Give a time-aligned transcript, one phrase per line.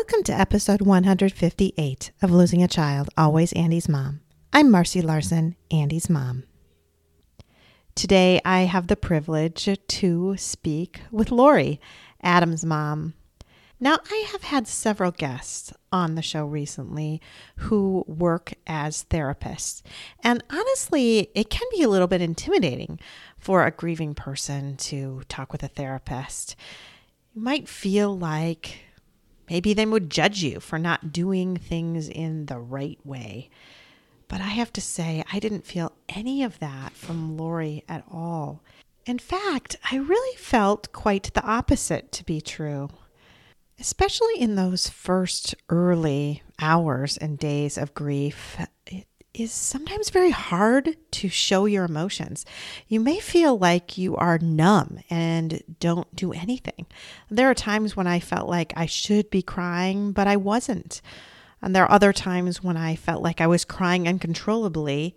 [0.00, 4.20] Welcome to episode 158 of Losing a Child, Always Andy's Mom.
[4.50, 6.44] I'm Marcy Larson, Andy's mom.
[7.94, 11.82] Today I have the privilege to speak with Lori,
[12.22, 13.12] Adam's mom.
[13.78, 17.20] Now, I have had several guests on the show recently
[17.56, 19.82] who work as therapists.
[20.24, 22.98] And honestly, it can be a little bit intimidating
[23.36, 26.56] for a grieving person to talk with a therapist.
[27.34, 28.78] You might feel like
[29.50, 33.50] maybe they would judge you for not doing things in the right way.
[34.28, 38.62] But I have to say, I didn't feel any of that from Lori at all.
[39.04, 42.88] In fact, I really felt quite the opposite to be true
[43.80, 50.96] especially in those first early hours and days of grief, it is sometimes very hard
[51.12, 52.44] to show your emotions.
[52.88, 56.86] You may feel like you are numb and don't do anything.
[57.30, 61.00] There are times when I felt like I should be crying, but I wasn't.
[61.62, 65.16] And there are other times when I felt like I was crying uncontrollably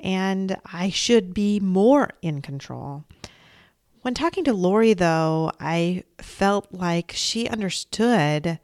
[0.00, 3.04] and I should be more in control.
[4.02, 8.58] When talking to Lori, though, I felt like she understood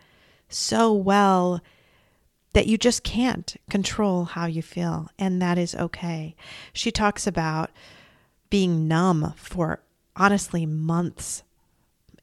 [0.48, 1.60] so well
[2.54, 6.34] that you just can't control how you feel, and that is okay.
[6.72, 7.70] She talks about
[8.48, 9.80] being numb for
[10.16, 11.42] honestly months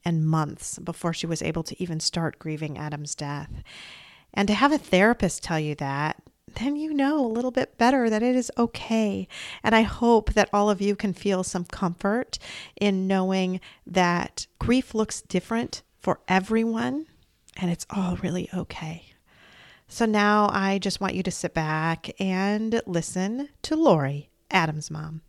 [0.03, 3.51] and months before she was able to even start grieving Adam's death.
[4.33, 6.21] And to have a therapist tell you that
[6.59, 9.27] then you know a little bit better that it is okay.
[9.63, 12.39] And I hope that all of you can feel some comfort
[12.79, 17.05] in knowing that grief looks different for everyone
[17.57, 19.10] and it's all really okay.
[19.91, 25.19] So now I just want you to sit back and listen to Lori, Adam's mom.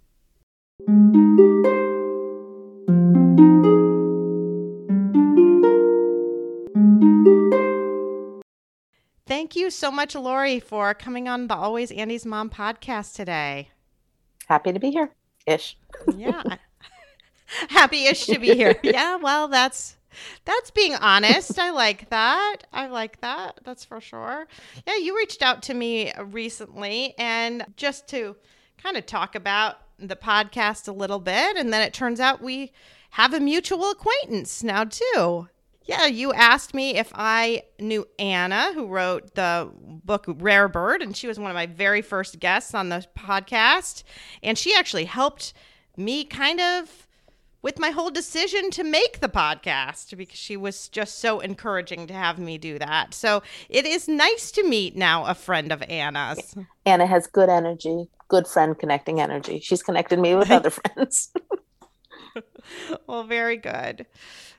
[9.27, 13.71] Thank you so much, Lori, for coming on the Always Andy's Mom podcast today.
[14.47, 15.11] Happy to be here,
[15.45, 15.77] ish.
[16.17, 16.41] yeah.
[17.69, 18.79] Happy ish to be here.
[18.85, 19.97] Yeah, well, that's
[20.45, 21.59] that's being honest.
[21.59, 22.59] I like that.
[22.73, 23.61] I like that.
[23.65, 24.47] That's for sure.
[24.87, 28.37] Yeah, you reached out to me recently and just to
[28.79, 32.73] kind of talk about the podcast a little bit and then it turns out we
[33.11, 35.49] have a mutual acquaintance now too.
[35.85, 41.17] Yeah, you asked me if I knew Anna, who wrote the book Rare Bird, and
[41.17, 44.05] she was one of my very first guests on the podcast.
[44.43, 45.53] And she actually helped
[45.97, 47.09] me kind of
[47.63, 52.15] with my whole decision to make the podcast because she was just so encouraging to
[52.15, 53.15] have me do that.
[53.15, 56.55] So it is nice to meet now a friend of Anna's.
[56.85, 59.61] Anna has good energy, good friend connecting energy.
[59.61, 61.33] She's connected me with other friends.
[63.07, 64.07] well, very good.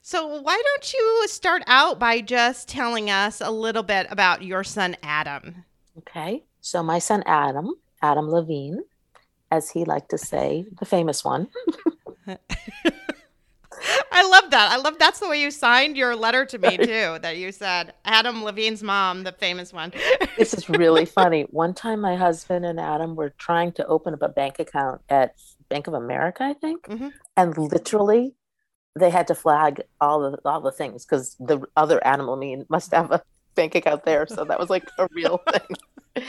[0.06, 4.62] So, why don't you start out by just telling us a little bit about your
[4.66, 5.64] son, Adam?
[6.00, 6.44] Okay.
[6.60, 8.82] So, my son, Adam, Adam Levine,
[9.50, 11.48] as he liked to say, the famous one.
[14.12, 14.72] I love that.
[14.72, 17.18] I love that's the way you signed your letter to me too.
[17.22, 19.92] That you said Adam Levine's mom, the famous one.
[20.38, 21.44] this is really funny.
[21.50, 25.36] One time, my husband and Adam were trying to open up a bank account at
[25.70, 27.10] Bank of America, I think, mm-hmm.
[27.36, 28.36] and literally
[28.98, 32.94] they had to flag all the all the things because the other Adam Levine must
[32.94, 33.24] have a
[33.56, 34.28] bank account there.
[34.28, 36.26] So that was like a real thing.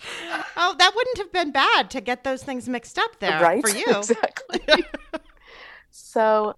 [0.56, 3.62] oh, that wouldn't have been bad to get those things mixed up there right?
[3.62, 3.84] for you.
[3.88, 4.60] Exactly.
[5.90, 6.54] so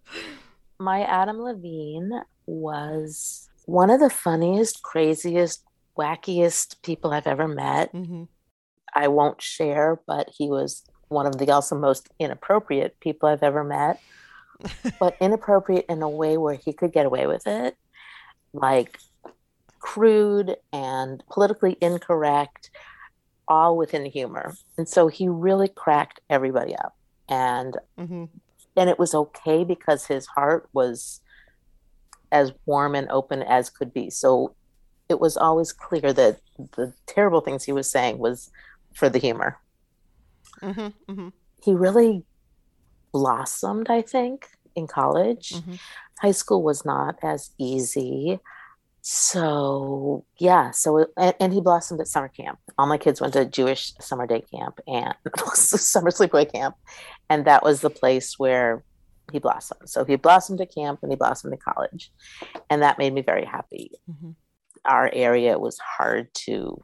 [0.79, 5.65] my Adam Levine was one of the funniest, craziest,
[5.99, 7.93] wackiest people I've ever met.
[7.93, 8.25] Mm-hmm.
[8.95, 13.65] I won't share, but he was one of the also most inappropriate people I've ever
[13.65, 14.01] met
[14.99, 17.77] but inappropriate in a way where he could get away with it,
[18.53, 18.99] like
[19.79, 22.71] crude and politically incorrect,
[23.53, 24.55] all within humor.
[24.79, 26.97] And so he really cracked everybody up.
[27.29, 28.25] And mm-hmm.
[28.77, 31.21] and it was okay because his heart was
[32.31, 34.09] as warm and open as could be.
[34.09, 34.55] So
[35.11, 36.41] it was always clear that
[36.77, 38.51] the terrible things he was saying was
[38.95, 39.59] for the humor.
[40.63, 41.29] Mm-hmm, mm-hmm.
[41.63, 42.25] He really
[43.13, 45.51] blossomed, I think, in college.
[45.51, 45.75] Mm-hmm.
[46.21, 48.41] High school was not as easy.
[49.05, 50.71] So, yeah.
[50.71, 52.61] So, and, and, he blossomed at summer camp.
[52.79, 55.13] All my kids went to Jewish summer day camp and
[55.55, 56.77] summer sleepaway camp.
[57.29, 58.85] And that was the place where
[59.33, 59.89] he blossomed.
[59.89, 62.13] So, he blossomed at camp and he blossomed at college.
[62.71, 63.91] And that made me very happy.
[64.09, 64.31] Mm-hmm.
[64.85, 66.81] Our area was hard to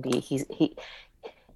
[0.00, 0.20] be.
[0.20, 0.76] He, he,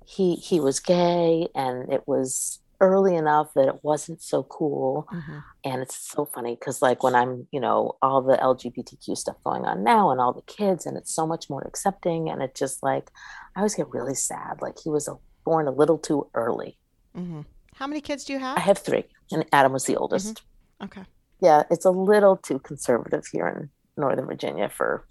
[0.04, 5.08] he, he was gay and it was early enough that it wasn't so cool.
[5.12, 5.38] Mm-hmm.
[5.64, 9.64] And it's so funny because, like, when I'm, you know, all the LGBTQ stuff going
[9.64, 12.28] on now and all the kids, and it's so much more accepting.
[12.28, 13.10] And it just like,
[13.56, 14.60] I always get really sad.
[14.60, 16.78] Like, he was a, born a little too early.
[17.16, 17.42] Mm-hmm.
[17.74, 18.58] How many kids do you have?
[18.58, 20.42] I have three, and Adam was the oldest.
[20.80, 20.84] Mm-hmm.
[20.84, 21.02] Okay.
[21.40, 25.06] Yeah, it's a little too conservative here in Northern Virginia for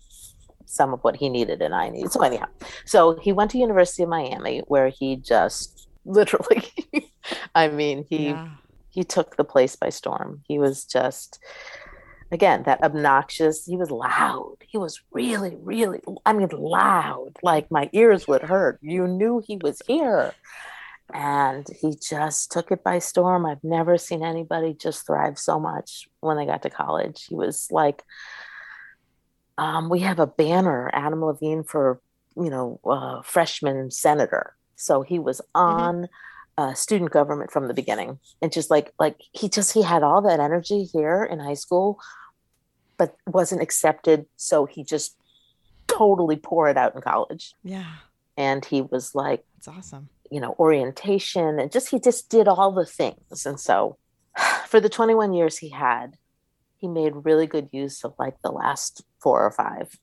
[0.65, 2.11] some of what he needed and I needed.
[2.11, 2.47] So anyhow,
[2.85, 6.63] so he went to University of Miami where he just literally
[7.57, 8.49] I mean, he yeah.
[8.89, 10.43] he took the place by storm.
[10.47, 11.39] He was just
[12.31, 13.65] again that obnoxious.
[13.65, 14.57] He was loud.
[14.67, 16.01] He was really, really.
[16.23, 17.31] I mean, loud.
[17.41, 18.77] Like my ears would hurt.
[18.83, 20.35] You knew he was here,
[21.11, 23.47] and he just took it by storm.
[23.47, 27.25] I've never seen anybody just thrive so much when they got to college.
[27.25, 28.03] He was like.
[29.59, 31.99] Um, we have a banner, Adam Levine for
[32.35, 34.55] you know uh, freshman senator.
[34.75, 35.59] So he was mm-hmm.
[35.59, 36.13] on mm-hmm
[36.57, 38.19] uh, student government from the beginning.
[38.41, 41.99] And just like like he just he had all that energy here in high school
[42.97, 45.15] but wasn't accepted so he just
[45.87, 47.53] totally pour it out in college.
[47.63, 47.93] Yeah.
[48.35, 50.09] And he was like it's awesome.
[50.31, 53.45] you know orientation and just he just did all the things.
[53.45, 53.97] And so
[54.67, 56.17] for the 21 years he had
[56.77, 59.97] he made really good use of like the last four or 5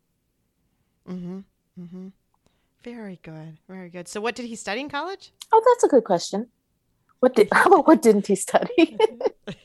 [1.08, 1.40] mm-hmm.
[1.80, 2.08] Mm-hmm
[2.84, 3.58] very good.
[3.66, 4.06] Very good.
[4.06, 5.32] So what did he study in college?
[5.50, 6.48] Oh, that's a good question.
[7.20, 8.98] What did how about what didn't he study?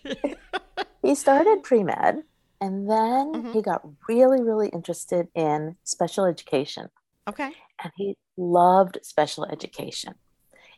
[1.02, 2.24] he started pre-med
[2.62, 3.52] and then mm-hmm.
[3.52, 6.90] he got really really interested in special education.
[7.28, 7.52] Okay.
[7.84, 10.16] And he loved special education.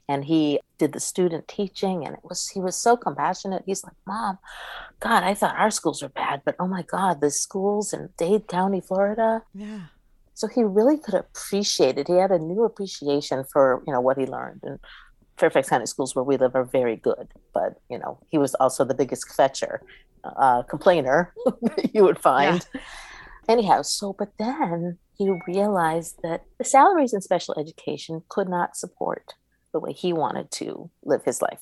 [0.09, 3.63] And he did the student teaching and it was he was so compassionate.
[3.65, 4.39] He's like, "Mom,
[4.99, 8.47] god, I thought our schools were bad, but oh my god, the schools in Dade
[8.47, 9.85] County, Florida." Yeah
[10.41, 12.07] so he really could appreciate it.
[12.07, 14.61] He had a new appreciation for you know what he learned.
[14.63, 14.79] And
[15.37, 18.83] Fairfax County schools where we live are very good, but you know he was also
[18.83, 19.77] the biggest kvetcher,
[20.23, 21.31] uh, complainer
[21.93, 22.65] you would find.
[22.73, 22.81] Yeah.
[23.49, 29.35] Anyhow, so but then he realized that the salaries in special education could not support
[29.73, 31.61] the way he wanted to live his life.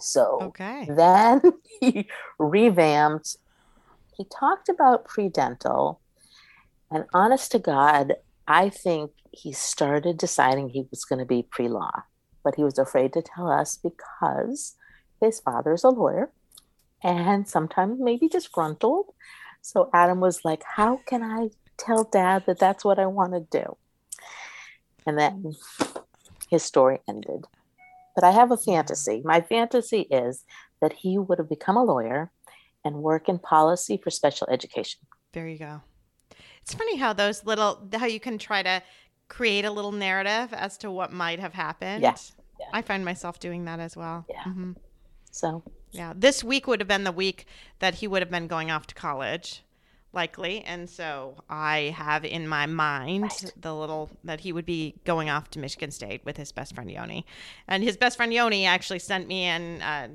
[0.00, 0.88] So okay.
[0.90, 1.40] then
[1.80, 2.08] he
[2.40, 3.36] revamped.
[4.16, 6.00] He talked about pre-dental
[6.90, 8.14] and honest to God,
[8.46, 12.04] I think he started deciding he was going to be pre law,
[12.42, 14.76] but he was afraid to tell us because
[15.20, 16.30] his father is a lawyer
[17.02, 19.06] and sometimes maybe disgruntled.
[19.62, 23.58] So Adam was like, How can I tell dad that that's what I want to
[23.58, 23.76] do?
[25.06, 25.54] And then
[26.50, 27.46] his story ended.
[28.14, 29.22] But I have a fantasy.
[29.24, 30.44] My fantasy is
[30.80, 32.30] that he would have become a lawyer
[32.84, 35.00] and work in policy for special education.
[35.32, 35.82] There you go.
[36.64, 38.82] It's funny how those little how you can try to
[39.28, 42.02] create a little narrative as to what might have happened.
[42.02, 42.32] Yes.
[42.58, 42.66] Yeah.
[42.72, 44.24] I find myself doing that as well.
[44.30, 44.44] Yeah.
[44.44, 44.72] Mm-hmm.
[45.30, 47.46] So, yeah, this week would have been the week
[47.80, 49.62] that he would have been going off to college,
[50.14, 50.62] likely.
[50.62, 53.52] And so I have in my mind right.
[53.60, 56.90] the little that he would be going off to Michigan State with his best friend
[56.90, 57.26] Yoni.
[57.68, 59.82] And his best friend Yoni actually sent me in.
[59.82, 60.08] Uh,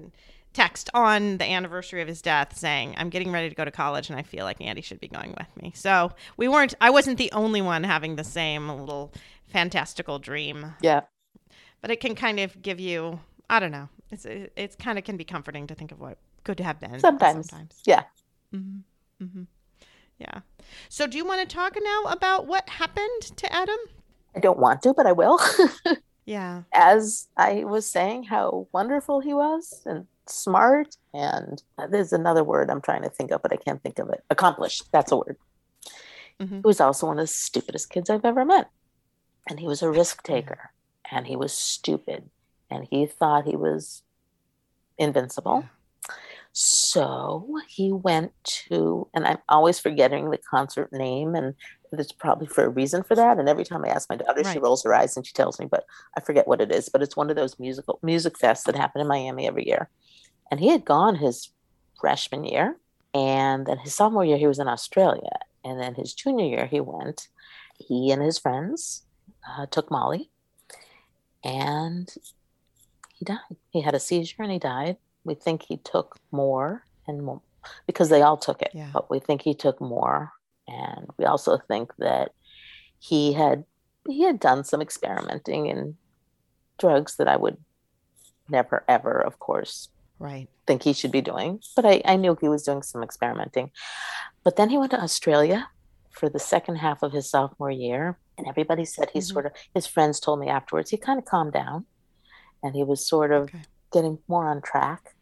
[0.54, 4.10] text on the anniversary of his death saying, I'm getting ready to go to college
[4.10, 5.72] and I feel like Andy should be going with me.
[5.76, 9.14] So we weren't, I wasn't the only one having the same little
[9.48, 10.74] fantastical dream.
[10.82, 11.02] Yeah.
[11.82, 15.18] But it can kind of give you, I don't know, it's, it's kind of can
[15.18, 17.00] be comforting to think of what could have been.
[17.00, 17.50] Sometimes.
[17.50, 17.82] Sometimes.
[17.86, 18.04] Yeah.
[18.54, 19.24] Mm-hmm.
[19.24, 19.44] Mm-hmm.
[20.18, 20.40] Yeah.
[20.90, 23.78] So do you want to talk now about what happened to Adam?
[24.36, 25.40] I don't want to, but I will.
[26.26, 26.64] yeah.
[26.74, 32.70] As I was saying, how wonderful he was and smart and uh, there's another word
[32.70, 34.24] I'm trying to think of, but I can't think of it.
[34.30, 34.84] Accomplished.
[34.92, 35.38] That's a word.
[36.40, 36.56] Mm-hmm.
[36.58, 38.70] He was also one of the stupidest kids I've ever met.
[39.48, 40.72] And he was a risk taker
[41.12, 42.30] and he was stupid
[42.70, 44.04] and he thought he was
[44.98, 45.62] invincible.
[45.64, 45.70] Yeah.
[46.52, 51.54] So he went to, and I'm always forgetting the concert name, and
[51.92, 53.38] there's probably for a reason for that.
[53.38, 54.54] And every time I ask my daughter, right.
[54.54, 55.86] she rolls her eyes and she tells me, but
[56.18, 56.90] I forget what it is.
[56.90, 59.90] But it's one of those musical music fests that happen in Miami every year.
[60.52, 61.50] And he had gone his
[62.00, 62.78] freshman year.
[63.14, 65.40] And then his sophomore year, he was in Australia.
[65.64, 67.28] And then his junior year, he went.
[67.78, 69.04] He and his friends
[69.50, 70.30] uh, took Molly
[71.44, 72.14] and
[73.16, 73.38] he died.
[73.72, 77.42] He had a seizure and he died We think he took more and more
[77.86, 78.90] because they all took it, Yeah.
[78.94, 80.32] but we think he took more.
[80.68, 82.32] And we also think that
[83.00, 83.66] he had
[84.08, 85.98] he had done some experimenting in
[86.78, 87.58] drugs that I would
[88.50, 89.90] never ever, of course,
[90.20, 90.48] Right.
[90.68, 91.62] think he should be doing.
[91.76, 93.72] But I, I knew he was doing some experimenting.
[94.44, 95.70] But then he went to Australia
[96.12, 98.20] for the second half of his sophomore year.
[98.38, 99.32] And everybody said he Mhm.
[99.32, 101.86] sort of, his friends told me afterwards, he kind of calmed down
[102.62, 103.64] and he was sort of Okay.
[103.92, 105.16] getting more on track.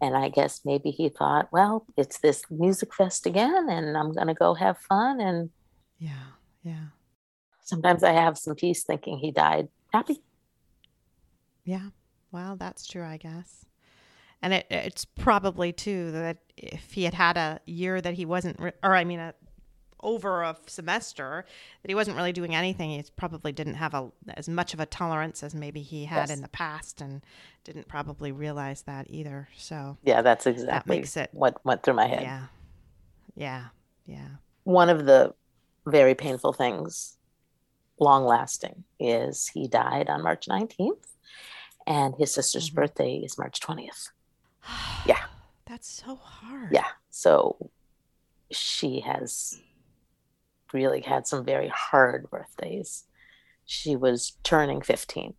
[0.00, 4.28] And I guess maybe he thought, well, it's this music fest again, and I'm going
[4.28, 5.20] to go have fun.
[5.20, 5.50] And
[5.98, 6.26] Yeah.
[6.62, 6.88] Yeah.
[7.64, 10.22] sometimes I have some peace thinking he died happy.
[11.64, 11.90] Yeah.
[12.30, 13.64] Well, that's true, I guess.
[14.42, 18.60] And it, it's probably too that if he had had a year that he wasn't,
[18.60, 19.34] re- or I mean, a,
[20.00, 21.44] over a semester
[21.82, 24.86] that he wasn't really doing anything, he probably didn't have a, as much of a
[24.86, 26.30] tolerance as maybe he had Yes.
[26.30, 27.22] in the past, and
[27.64, 29.48] didn't probably realize that either.
[29.56, 32.22] So Yeah, that's exactly that makes it- what went through my head.
[32.22, 32.46] yeah,
[33.34, 33.64] yeah,
[34.06, 34.28] yeah.
[34.62, 35.34] one of the
[35.84, 37.16] very painful things,
[37.98, 41.16] long lasting, is he died on March 19th,
[41.88, 42.74] and his sister's Mhm.
[42.74, 44.10] birthday is March 20th.
[45.06, 45.24] Yeah.
[45.66, 46.72] That's so hard.
[46.72, 46.86] Yeah.
[47.10, 47.70] So
[48.50, 49.60] she has
[50.72, 53.04] really had some very hard birthdays.
[53.66, 55.34] She was turning 15,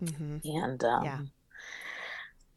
[0.00, 1.18] hmm and um, Yeah.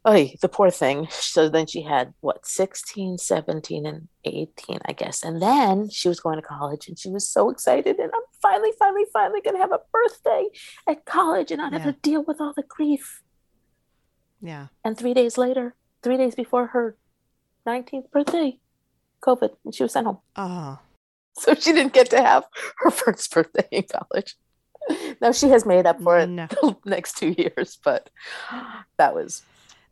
[0.04, 1.06] Oh, the poor thing.
[1.10, 5.22] So then she had what, 16, 17, and 18, I guess.
[5.22, 7.98] And then she was going to college and she was so excited.
[7.98, 10.48] And I'm finally, finally, finally going to have a birthday
[10.88, 11.92] at college and not have Yeah.
[11.92, 13.21] to deal with all the grief.
[14.42, 14.66] Yeah.
[14.84, 16.96] And three days later, three days before her
[17.66, 18.58] 19th birthday,
[19.22, 20.18] COVID, and she was sent home.
[20.36, 20.78] Oh,
[21.38, 22.44] So she didn't get to have
[22.78, 24.36] her first birthday in college.
[25.20, 26.46] Now she has made up for it No.
[26.62, 28.10] the next two years, but
[28.98, 29.42] that was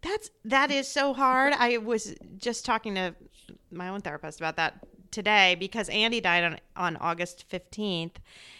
[0.02, 1.54] That's that is so hard.
[1.56, 3.14] I was just talking to
[3.70, 8.16] my own therapist about that today because Andy died on on August 15th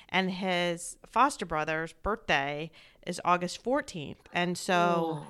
[0.08, 2.70] and his foster brother's birthday
[3.06, 4.16] is August 14th.
[4.32, 5.26] And so oh.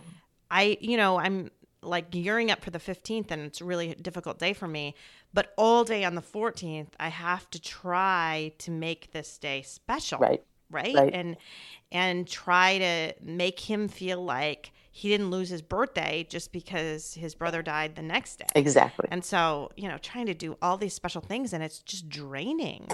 [0.50, 1.50] I, you know, I'm
[1.82, 4.94] like gearing up for the 15th and it's a really difficult day for me,
[5.32, 10.18] but all day on the 14th I have to try to make this day special
[10.18, 10.42] right.
[10.70, 10.94] right?
[10.94, 11.14] Right.
[11.14, 11.36] and
[11.92, 17.34] and try to make him feel like he didn't lose his birthday just because his
[17.34, 19.08] brother died the next day Exactly.
[19.10, 22.88] and so you know trying to do all these special things and it's just draining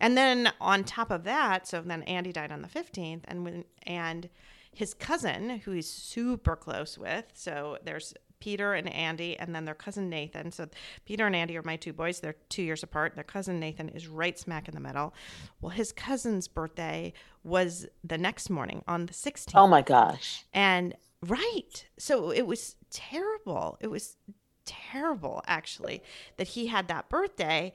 [0.00, 3.64] and then on top of that so then andy died on the 15th and when
[3.86, 4.28] and
[4.72, 9.74] his cousin who he's super close with so there's peter and andy and then their
[9.74, 10.66] cousin nathan so
[11.04, 14.06] peter and andy are my two boys they're two years apart their cousin nathan is
[14.08, 15.12] right smack in the middle
[15.60, 17.12] well his cousin's birthday
[17.44, 20.44] was the next morning on the 16th Oh my gosh.
[20.54, 20.94] and
[21.26, 21.86] right.
[21.98, 23.76] So it was terrible.
[23.80, 24.16] It was
[24.64, 26.02] terrible, actually,
[26.38, 27.72] that he had that birthday.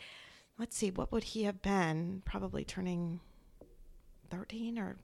[0.58, 2.24] Let's see, what would he have been?
[2.26, 3.20] Probably turning
[4.32, 4.98] 13 or,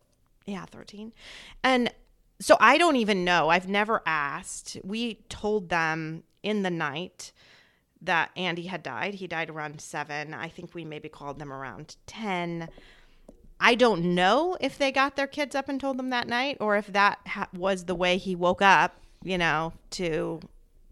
[0.46, 1.14] yeah, 13.
[1.64, 1.92] And
[2.40, 3.50] so I don't even know.
[3.50, 4.78] I've never asked.
[4.84, 7.32] We told them in the night
[8.02, 9.16] that Andy had died.
[9.16, 10.34] He died around seven.
[10.34, 12.68] I think we maybe called them around 10.
[13.60, 16.78] I don't know if they got their kids up and told them that night or
[16.78, 20.40] if that ha- was the way he woke up, you know, to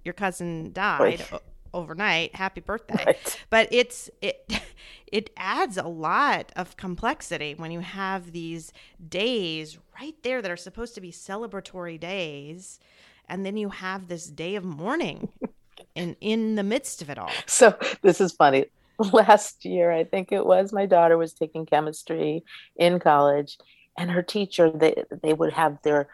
[0.05, 1.25] your cousin died.
[1.73, 2.35] Overnight.
[2.35, 3.03] Happy birthday.
[3.05, 3.39] Right.
[3.49, 4.45] But it's it
[5.07, 8.71] it adds a lot of complexity when you have these
[9.07, 12.79] days right there that are supposed to be celebratory days
[13.27, 15.29] and then you have this day of mourning
[15.95, 17.31] in in the midst of it all.
[17.47, 18.65] So this is funny.
[19.13, 22.43] Last year, I think it was, my daughter was taking chemistry
[22.75, 23.57] in college,
[23.97, 26.09] and her teacher they they would have their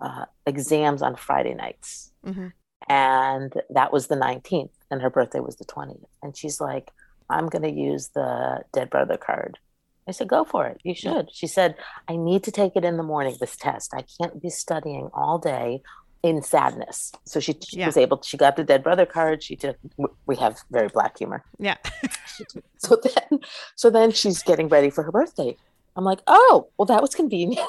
[0.00, 2.52] uh, exams on Friday nights, Mhm.
[2.88, 6.90] And that was the 19th, and her birthday was the 20th, and she's like,
[7.30, 9.58] "I'm going to use the dead brother card."
[10.08, 10.80] I said, "Go for it.
[10.84, 11.74] You should." She said,
[12.08, 13.36] "I need to take it in the morning.
[13.40, 13.92] This test.
[13.94, 15.82] I can't be studying all day."
[16.24, 17.86] in sadness so she, she Yeah.
[17.86, 19.76] was able she got the dead brother card she took
[20.26, 21.76] we have very black humor Yeah.
[22.78, 23.38] so then,
[23.76, 25.56] so then she's getting ready for her birthday.
[25.98, 27.66] I'm like, oh, well, that was convenient.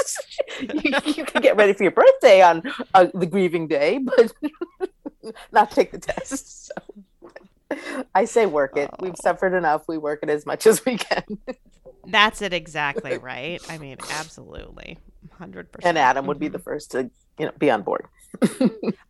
[0.60, 2.62] you, you can get ready for your birthday on
[2.94, 4.32] uh, the grieving day, but
[5.52, 6.66] not take the test.
[6.68, 6.72] So
[8.14, 8.90] I say work it.
[8.98, 9.20] We've Oh.
[9.22, 9.86] suffered enough.
[9.88, 11.22] We work it as much as we can.
[12.06, 13.60] That's it exactly, right?
[13.68, 14.96] I mean, absolutely.
[15.38, 15.66] 100%.
[15.82, 18.06] And Adam would be the first to, you know, be on board.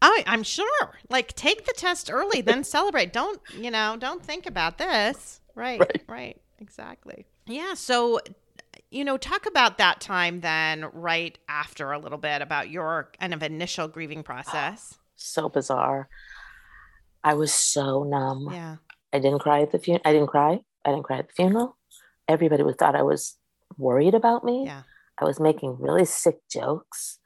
[0.02, 0.98] I, I'm sure.
[1.08, 3.12] Like, take the test early, then celebrate.
[3.12, 5.40] Don't, you know, don't think about this.
[5.54, 6.40] Right, right, Right.
[6.58, 7.26] exactly.
[7.46, 7.74] Yeah.
[7.74, 8.18] So,
[8.90, 13.34] you know, talk about that time then, right after a little bit about your kind
[13.34, 14.98] of initial grieving process.
[15.16, 16.08] so bizarre.
[17.24, 18.48] I was so numb.
[18.52, 18.76] Yeah.
[19.12, 20.02] I didn't cry at the funeral.
[20.04, 20.60] I didn't cry.
[20.84, 21.76] I didn't cry at the funeral.
[22.28, 23.36] Everybody was thought I was
[23.76, 24.64] worried about me.
[24.66, 24.82] Yeah.
[25.18, 27.18] I was making really sick jokes.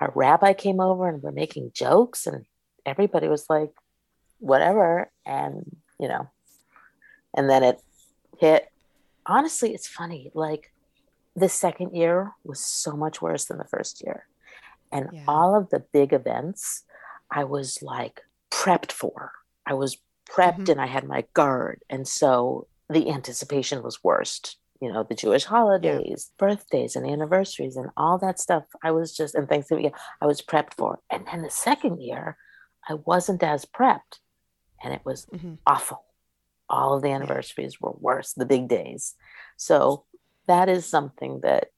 [0.00, 2.44] Our rabbi came over and we're making jokes, and
[2.86, 3.72] everybody was like,
[4.38, 5.10] whatever.
[5.26, 6.30] And, you know,
[7.36, 7.82] and then it
[8.38, 8.70] hit.
[9.26, 10.30] Honestly, it's funny.
[10.34, 10.72] Like,
[11.38, 14.26] the second year was so much worse than the first year.
[14.90, 15.24] And Yeah.
[15.28, 16.84] all of the big events,
[17.30, 19.32] I was like prepped for.
[19.66, 19.98] I was
[20.30, 20.72] prepped Mhm.
[20.72, 21.82] and I had my guard.
[21.88, 24.58] And so the anticipation was worst.
[24.80, 28.64] You know, the Jewish holidays, birthdays, and anniversaries, and all that stuff.
[28.82, 31.00] I was just, and Thanksgiving, I was prepped for.
[31.10, 32.38] And then the second year,
[32.88, 34.20] I wasn't as prepped.
[34.82, 36.04] And it was hmm awful.
[36.70, 39.16] All of the anniversaries were worse, the big days.
[39.56, 40.04] So
[40.48, 41.68] that is something that,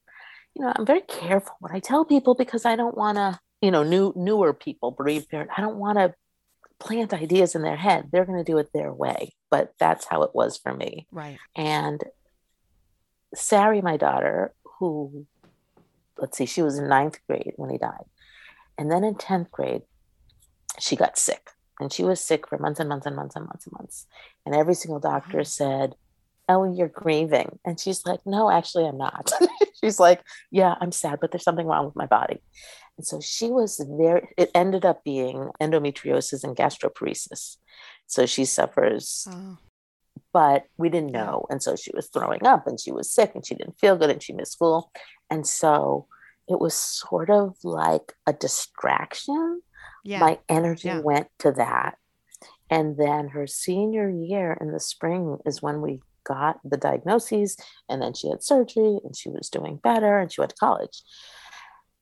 [0.55, 3.71] you know, I'm very careful what I tell people because I don't want to, you
[3.71, 6.13] know, new newer people, bereaved parent, I don't want to
[6.79, 8.09] plant ideas in their head.
[8.11, 9.33] They're going to do it their way.
[9.51, 11.07] But that's how it was for me.
[11.11, 11.37] Right.
[11.55, 12.03] And
[13.35, 15.27] Sari, my daughter, who,
[16.17, 18.05] let's see, she was in ninth grade when he died.
[18.77, 19.83] And then in 10th grade,
[20.79, 21.51] she got sick.
[21.79, 24.07] And she was sick for months and months and months and months and months.
[24.45, 25.43] And every single doctor Wow.
[25.43, 25.95] said,
[26.51, 27.59] Oh, you're grieving.
[27.65, 29.31] And she's like, No, actually, I'm not.
[29.83, 32.41] she's like, Yeah, I'm sad, but there's something wrong with my body.
[32.97, 37.57] And so she was very, it ended up being endometriosis and gastroparesis.
[38.07, 39.57] So she suffers Oh.
[40.33, 41.45] but we didn't know.
[41.49, 44.09] And so she was throwing up and she was sick and she didn't feel good
[44.09, 44.91] and she missed school.
[45.29, 46.07] And so
[46.49, 49.61] it was sort of like a distraction.
[50.03, 50.19] Yeah.
[50.19, 50.99] My energy Yeah.
[50.99, 51.97] went to that.
[52.69, 57.57] And then her senior year in the spring is when we got the diagnoses.
[57.89, 61.03] And then she had surgery and she was doing better and she went to college.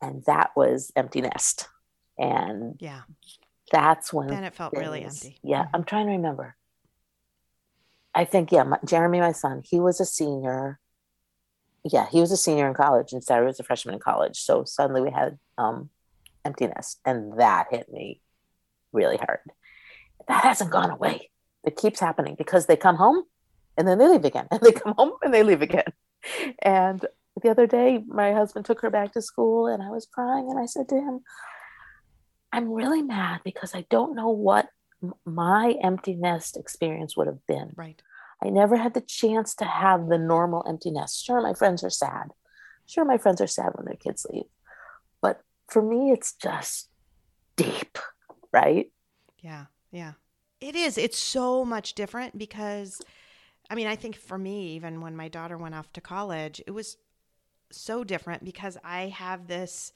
[0.02, 1.68] And that was empty nest.
[2.18, 3.02] And yeah.
[3.72, 5.40] that's when Then it felt really empty.
[5.44, 5.70] Yeah, Mhm.
[5.74, 6.56] I'm trying to remember.
[8.16, 10.80] I think yeah, my, Jeremy, my son, he was a senior.
[11.86, 14.40] Yeah, he was a senior in college, and Sarah was a freshman in college.
[14.40, 15.90] So suddenly we had um,
[16.44, 18.22] empty nest, and that hit me
[18.92, 19.40] really hard.
[20.28, 21.30] That hasn't gone away.
[21.64, 23.24] It keeps happening because they come home,
[23.80, 25.92] and then they leave again, and they come home and they leave again.
[26.62, 27.04] And
[27.42, 30.60] the other day, my husband took her back to school, and I was crying, and
[30.60, 31.22] I said to him,
[32.52, 34.68] I'm really mad because I don't know what
[35.26, 37.72] my empty nest experience would have been.
[37.76, 38.02] Right.
[38.44, 41.24] I never had the chance to have the normal empty nest.
[41.24, 42.30] Sure, my friends are sad.
[42.86, 44.46] Sure, my friends are sad when their kids leave.
[45.22, 46.90] But for me, it's just
[47.56, 47.98] deep,
[48.52, 48.92] right?
[49.40, 49.66] Yeah.
[49.92, 50.14] Yeah.
[50.60, 50.98] It is.
[50.98, 53.02] It's so much different because,
[53.70, 56.72] I mean, I think for me, even when my daughter went off to college, it
[56.72, 56.98] was
[57.72, 59.94] so different because I have this,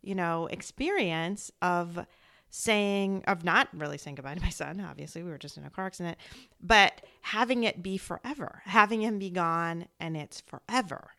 [0.00, 2.04] you know, experience of
[2.50, 4.80] saying, of not really saying goodbye to my son.
[4.80, 6.18] Obviously, we were just in a car accident,
[6.60, 11.12] but having it be forever, having him be gone and it's forever.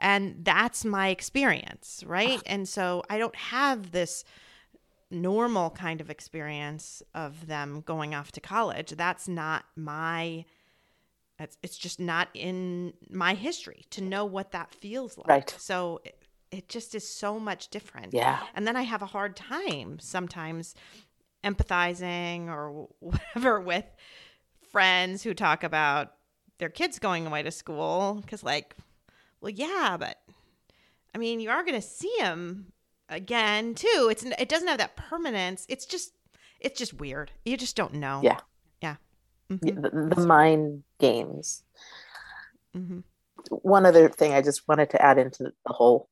[0.00, 2.40] And that's my experience, right?
[2.46, 4.24] And so I don't have this
[5.10, 8.90] normal kind of experience of them going off to college.
[8.90, 10.44] That's not my
[11.38, 15.28] it's, it's just not in my history to know what that feels like.
[15.28, 15.54] Right.
[15.58, 18.12] So it, it just is so much different.
[18.12, 18.40] Yeah.
[18.54, 20.74] And then I have a hard time sometimes
[21.44, 23.84] empathizing or whatever with
[24.72, 26.14] friends who talk about
[26.58, 28.74] their kids going away to school cuz like
[29.40, 30.18] well yeah, but
[31.14, 32.72] I mean, you are going to see them
[33.08, 34.08] again too.
[34.10, 35.66] It's it doesn't have that permanence.
[35.68, 36.12] It's just
[36.60, 37.30] it's just weird.
[37.44, 38.20] You just don't know.
[38.22, 38.40] Yeah.
[39.50, 39.82] Mhm.
[39.82, 41.62] The, the mind games.
[42.76, 43.02] Mhm.
[43.50, 46.08] One other thing I just wanted to add into the whole.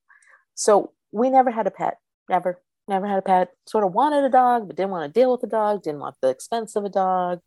[0.55, 1.99] So we never had a pet.
[2.29, 3.53] Never, never had a pet.
[3.67, 6.17] Sort of wanted a dog, but didn't want to deal with a dog, didn't want
[6.21, 7.41] the expense of a dog.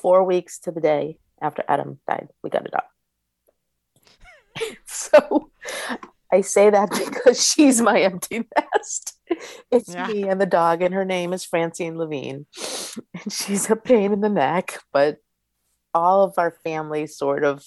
[0.00, 2.88] Four weeks to the day after Adam died, we got a dog.
[4.86, 5.50] so
[6.32, 9.18] I say that because she's my empty nest.
[9.70, 10.06] It's Yeah.
[10.08, 12.46] me and the dog, and her name is Francine Levine.
[13.22, 15.18] And she's a pain in the neck, but
[15.94, 17.64] all of our family sort of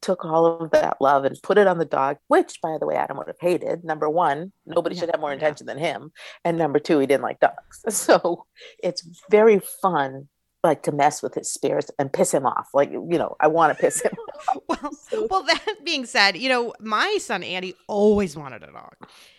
[0.00, 2.96] took all of that love and put it on the dog, which, by the way,
[2.96, 3.84] Adam would have hated.
[3.84, 5.34] Number one, nobody Yeah, should have more yeah.
[5.34, 6.10] intention than him.
[6.44, 7.82] And number two, he didn't like dogs.
[7.90, 8.46] So
[8.82, 10.28] it's very fun,
[10.64, 12.70] like to mess with his spirits and piss him off.
[12.72, 14.12] Like, you know, I want to piss him
[14.48, 14.58] off.
[14.68, 18.94] Well, So- well, that being said, you know, my son Andy always wanted a dog.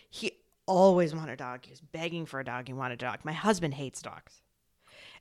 [0.10, 0.34] He
[0.66, 1.62] always wanted a dog.
[1.66, 2.68] He was begging for a dog.
[2.68, 3.20] He wanted a dog.
[3.24, 4.42] My husband hates dogs.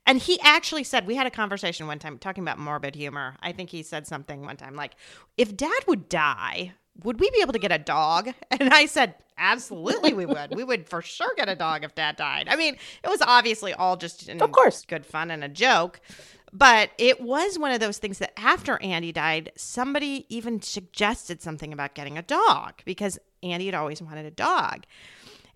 [0.05, 3.35] And he actually said, we had a conversation one time talking about morbid humor.
[3.41, 4.95] I think he said something one time like,
[5.37, 8.29] if dad would die, would we be able to get a dog?
[8.51, 10.55] And I said, absolutely, we would.
[10.55, 12.47] we would for sure get a dog if dad died.
[12.47, 15.99] I mean, it was obviously all just of course good fun and a joke.
[16.53, 21.73] But it was one of those things that after Andy died, somebody even suggested something
[21.73, 24.85] about getting a dog because Andy had always wanted a dog.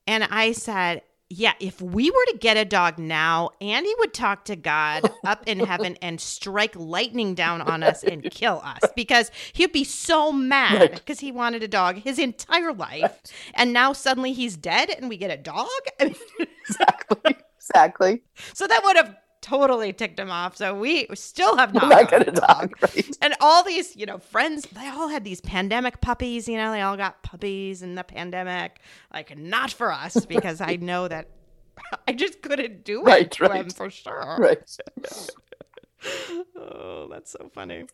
[0.07, 4.45] And I said, yeah, if we were to get a dog now, Andy would talk
[4.45, 9.29] to God up in heaven and strike lightning down on us and kill us because
[9.53, 13.19] he'd be so mad because he wanted a dog his entire life.
[13.53, 15.67] And now suddenly he's dead and we get a dog.
[15.99, 17.35] exactly.
[17.57, 18.23] Exactly.
[18.53, 20.57] So that would have totally ticked him off.
[20.57, 22.73] So we still have not, not got a dog.
[22.81, 23.17] Right.
[23.21, 26.47] And all these, you know, friends, they all had these pandemic puppies.
[26.47, 28.79] You know, they all got puppies in the pandemic.
[29.13, 31.29] Like, not for us because I know that
[32.07, 33.51] I just couldn't do it right, right.
[33.51, 34.37] them for sure.
[34.39, 34.77] Right.
[36.55, 37.85] oh, that's so funny.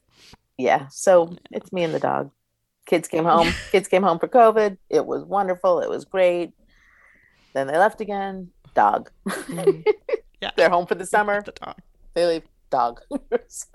[0.58, 0.88] Yeah.
[0.88, 2.32] So it's me and the dog.
[2.86, 3.54] Kids came home.
[3.72, 4.78] Kids came home for COVID.
[4.90, 5.80] It was wonderful.
[5.80, 6.52] It was great.
[7.54, 8.50] Then they left again.
[8.74, 9.10] Dog.
[9.28, 9.86] Mm.
[10.44, 10.52] Yeah.
[10.56, 11.42] They're home for the summer.
[11.42, 11.76] The dog.
[12.14, 13.02] They leave dog.
[13.48, 13.68] so.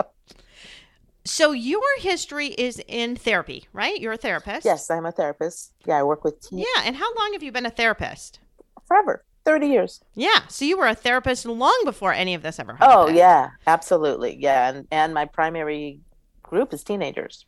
[1.24, 1.52] so.
[1.52, 3.98] your history is in therapy, right?
[3.98, 4.64] You're a therapist.
[4.64, 5.72] Yes, I'm a therapist.
[5.86, 6.66] Yeah, I work with teens.
[6.66, 8.40] Yeah, and how long have you been a therapist?
[8.86, 9.24] Forever.
[9.44, 10.00] 30 years.
[10.14, 10.40] Yeah.
[10.48, 12.92] So you were a therapist long before any of this ever happened.
[12.92, 13.50] Oh, yeah.
[13.66, 14.36] Absolutely.
[14.36, 16.00] Yeah, and and my primary
[16.42, 17.46] group is teenagers.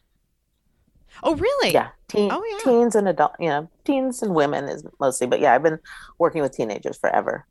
[1.22, 1.72] Oh, really?
[1.72, 1.88] Yeah.
[2.08, 2.58] Teen, oh, yeah.
[2.64, 5.78] Teens and adult, you know, teens and women is mostly, but yeah, I've been
[6.18, 7.46] working with teenagers forever.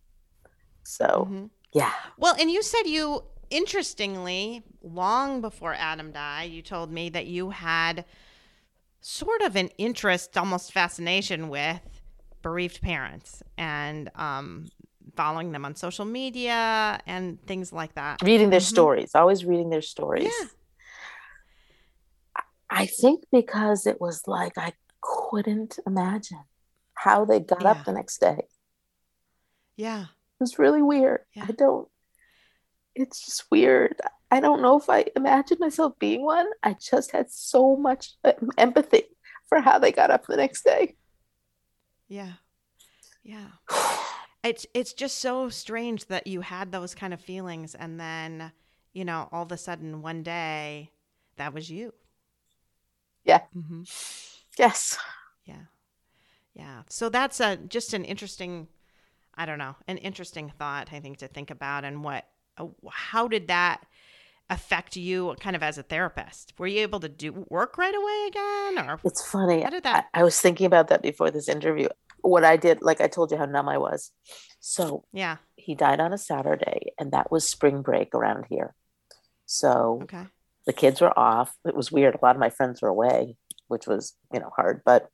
[0.83, 1.45] So, mm-hmm.
[1.73, 1.91] Yeah.
[2.17, 7.51] Well, and you said you, interestingly, long before Adam died, you told me that you
[7.51, 8.05] had
[9.01, 11.81] sort of an interest, almost fascination with
[12.41, 14.67] bereaved parents and um,
[15.15, 18.21] following them on social media and things like that.
[18.23, 18.65] Reading their mm-hmm.
[18.65, 20.31] stories, always reading their stories.
[20.41, 20.47] Yeah.
[22.69, 26.43] I think because it was like I couldn't imagine
[26.93, 27.71] how they got yeah.
[27.71, 28.41] up the next day.
[29.75, 30.05] Yeah.
[30.41, 31.21] It's really weird.
[31.33, 31.45] Yeah.
[31.47, 31.87] I don't,
[32.95, 33.99] it's just weird.
[34.31, 36.47] I don't know if I imagined myself being one.
[36.63, 39.03] I just had so much uh, empathy
[39.47, 40.95] for how they got up the next day.
[42.07, 42.33] Yeah.
[43.23, 43.47] Yeah.
[44.43, 48.51] it's it's just so strange that you had those kind of feelings and then,
[48.93, 50.91] you know, all of a sudden one day
[51.37, 51.93] that was you.
[53.25, 53.41] Yeah.
[53.55, 53.83] Mm-hmm.
[54.57, 54.97] Yes.
[55.45, 55.65] Yeah.
[56.53, 56.83] Yeah.
[56.89, 58.67] So that's a just an interesting
[59.39, 61.85] I don't know, an interesting thought, I think, to think about.
[61.85, 62.25] And what,
[62.57, 63.81] uh, how did that
[64.49, 66.53] affect you kind of as a therapist?
[66.57, 68.89] Were you able to do work right away again?
[68.89, 69.61] Or it's funny.
[69.61, 70.07] How did that?
[70.13, 71.87] I, I was thinking about that before this interview.
[72.19, 74.11] What I did, like I told you how numb I was.
[74.59, 78.75] So, yeah, he died on a Saturday, and that was spring break around here.
[79.45, 80.25] So, okay.
[80.65, 81.55] the kids were off.
[81.63, 82.15] It was weird.
[82.15, 83.37] A lot of my friends were away,
[83.69, 84.81] which was, you know, hard.
[84.83, 85.07] But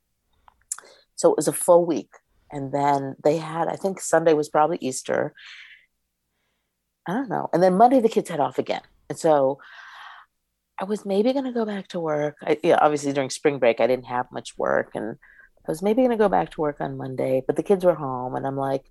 [1.14, 2.10] so it was a full week
[2.50, 5.34] and then they had i think sunday was probably easter.
[7.08, 7.48] I don't know.
[7.52, 8.82] And then monday the kids head off again.
[9.08, 9.58] And so
[10.80, 12.36] i was maybe going to go back to work.
[12.42, 14.90] I, yeah, obviously during spring break i didn't have much work.
[14.94, 15.16] And
[15.66, 17.94] i was maybe going to go back to work on monday but the kids were
[17.94, 18.84] home and i'm like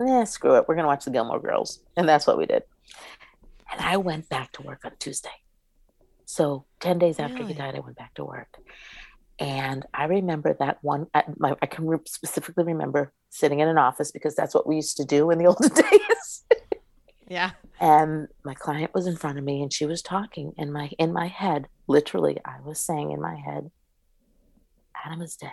[0.00, 0.64] yeah screw it.
[0.66, 1.80] We're going to watch the gilmore girls.
[1.96, 2.62] And that's what we did.
[3.70, 5.38] And i went back to work on tuesday.
[6.24, 7.54] So 10 days after really?
[7.54, 8.56] he died i went back to work
[9.40, 13.78] and I remember that one, I, my, I can re- specifically remember sitting in an
[13.78, 16.44] office because that's what we used to do in the olden days.
[17.26, 17.52] yeah.
[17.80, 21.14] And my client was in front of me and she was talking and my in
[21.14, 23.70] my head, literally, I was saying in my head,
[25.06, 25.52] Adam is dead.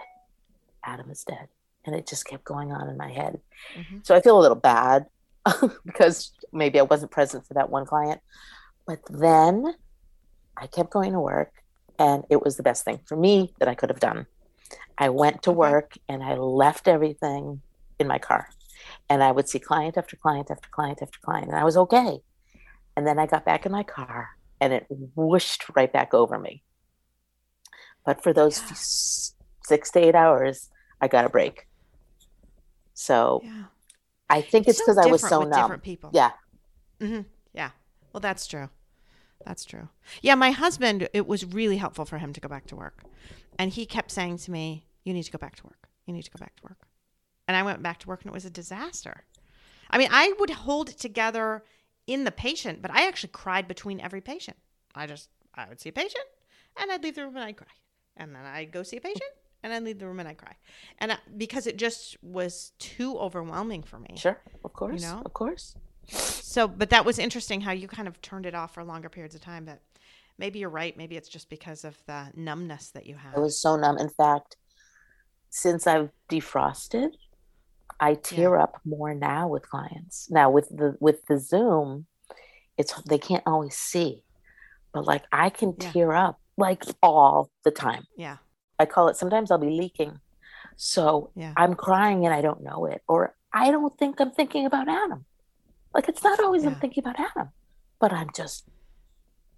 [0.84, 1.48] Adam is dead.
[1.86, 3.40] And it just kept going on in my head.
[3.78, 4.00] Mm-hmm.
[4.04, 5.06] So I feel a little bad
[5.86, 8.20] because maybe I wasn't present for that one client.
[8.86, 9.64] But then
[10.58, 11.54] I kept going to work
[12.00, 14.28] and it was the best thing for me that I could have done.
[14.98, 17.62] I went to work and I left everything
[18.00, 18.50] in my car.
[19.10, 22.20] And I would see client after client after client after client, and I was okay.
[22.96, 24.30] And then I got back in my car
[24.60, 26.64] and it whooshed right back over me.
[28.06, 28.76] But for those yeah.
[29.64, 30.70] six to eight hours,
[31.02, 31.68] I got a break.
[32.94, 33.64] So yeah.
[34.30, 35.52] I think it's because so I was so numb.
[35.52, 36.10] Different people.
[36.14, 36.32] Yeah.
[37.00, 37.22] Mm-hmm.
[37.54, 37.72] Yeah.
[38.12, 38.70] Well, that's true.
[39.48, 39.88] That's true.
[40.22, 43.04] Yeah, my husband, it was really helpful for him to go back to work.
[43.58, 45.88] And he kept saying to me, You need to go back to work.
[46.06, 46.86] You need to go back to work.
[47.48, 49.24] And I went back to work and it was a disaster.
[49.90, 51.64] I mean, I would hold it together
[52.08, 54.58] in the patient, but I actually cried between every patient.
[54.94, 56.26] I just, I would see a patient
[56.76, 57.68] and I'd leave the room and I'd cry.
[58.18, 59.32] And then I'd go see a patient
[59.64, 60.58] and I'd leave the room and I'd cry.
[61.00, 64.16] And I, because it just was too overwhelming for me.
[64.18, 65.02] Sure, of course.
[65.02, 65.22] You know?
[65.26, 65.76] Of course.
[66.08, 69.36] So, but that was interesting how you kind of turned it off for longer periods
[69.36, 69.66] of time.
[69.66, 69.82] But
[70.38, 70.96] maybe you're right.
[70.98, 73.36] Maybe it's just because of the numbness that you have.
[73.36, 73.98] I was so numb.
[73.98, 74.58] In fact,
[75.50, 77.10] since I've defrosted,
[78.00, 78.64] I tear yeah.
[78.64, 80.30] up more now with clients.
[80.30, 82.06] Now with the with the Zoom,
[82.78, 84.24] it's they can't always see,
[84.94, 85.92] but like I can yeah.
[85.92, 88.04] tear up like all the time.
[88.16, 88.38] Yeah.
[88.80, 90.20] I call it sometimes I'll be leaking.
[90.76, 91.54] So yeah.
[91.58, 95.26] I'm crying and I don't know it, or I don't think I'm thinking about Adam.
[95.94, 96.70] Like it's not always yeah.
[96.70, 97.50] I'm thinking about Adam,
[98.00, 98.66] but I'm just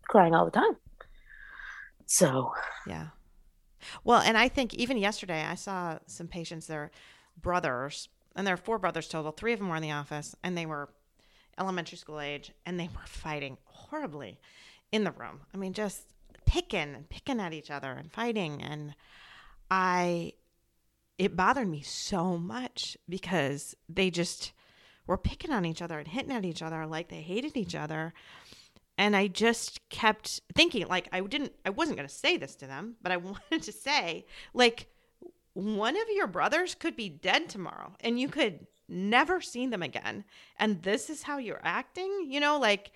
[0.08, 0.78] crying all the time.
[2.06, 2.54] So
[2.88, 3.08] yeah.
[4.04, 6.92] Well, and I think even yesterday I saw some patients, their
[7.42, 9.32] brothers, and there are four brothers total.
[9.32, 10.90] Three of them were in the office, and they were
[11.58, 14.40] elementary school age, and they were fighting horribly
[14.92, 15.42] in the room.
[15.54, 16.04] I mean, just
[16.46, 18.62] picking and picking at each other and fighting.
[18.62, 18.96] And
[19.70, 20.34] I,
[21.18, 24.52] it bothered me so much because they just
[25.10, 28.14] were picking on each other and hitting at each other like they hated each other.
[28.96, 32.68] And I just kept thinking, like, I didn't, I wasn't going to say this to
[32.68, 34.86] them, but I wanted to say, like,
[35.54, 40.26] one of your brothers could be dead tomorrow and you could never see them again.
[40.60, 42.92] And this is how you're acting, you know, like,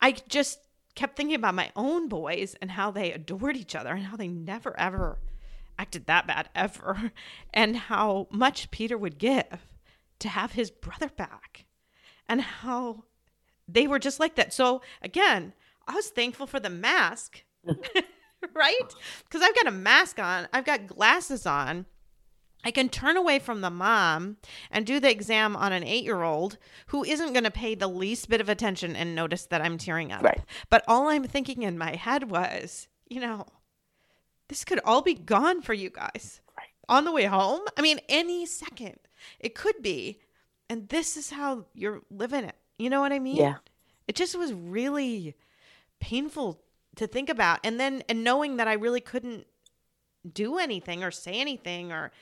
[0.00, 0.60] I just
[0.94, 4.28] kept thinking about my own boys and how they adored each other and how they
[4.28, 5.18] never ever
[5.78, 7.12] acted that bad ever
[7.52, 9.58] and how much Peter would give
[10.20, 11.66] to have his brother back
[12.28, 13.04] and how
[13.66, 14.52] they were just like that.
[14.52, 15.52] So again,
[15.86, 17.42] I was thankful for the mask,
[18.54, 18.94] right?
[19.24, 21.86] Because I've got a mask on, I've got glasses on
[22.64, 24.36] I can turn away from the mom
[24.70, 27.88] and do the exam on an eight year old who isn't going to pay the
[27.88, 30.22] least bit of attention and notice that I'm tearing up.
[30.22, 30.40] Right.
[30.68, 33.46] But all I'm thinking in my head was, you know,
[34.48, 36.68] this could all be gone for you guys right.
[36.88, 37.60] on the way home.
[37.76, 38.98] I mean, any second
[39.40, 40.20] it could be.
[40.68, 42.56] And this is how you're living it.
[42.78, 43.36] You know what I mean?
[43.36, 43.56] Yeah.
[44.06, 45.34] It just was really
[46.00, 46.60] painful
[46.96, 47.60] to think about.
[47.64, 49.46] And then, and knowing that I really couldn't
[50.30, 52.12] do anything or say anything or,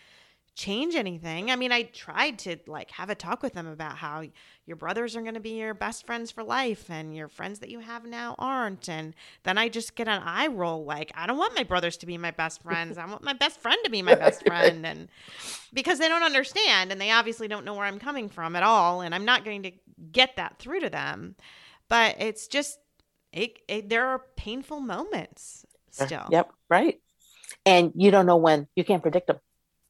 [0.56, 1.50] change anything.
[1.50, 4.24] I mean, I tried to like have a talk with them about how
[4.64, 7.68] your brothers are going to be your best friends for life and your friends that
[7.68, 8.88] you have now aren't.
[8.88, 12.06] And then I just get an eye roll like, I don't want my brothers to
[12.06, 12.96] be my best friends.
[12.96, 14.86] I want my best friend to be my best friend.
[14.86, 15.08] And
[15.74, 19.02] because they don't understand and they obviously don't know where I'm coming from at all.
[19.02, 19.72] And I'm not going to
[20.10, 21.36] get that through to them.
[21.90, 22.78] But it's just,
[23.30, 26.24] it, it there are painful moments still.
[26.30, 26.50] Yep.
[26.70, 26.98] Right.
[27.66, 29.38] And you don't know when you can't predict them.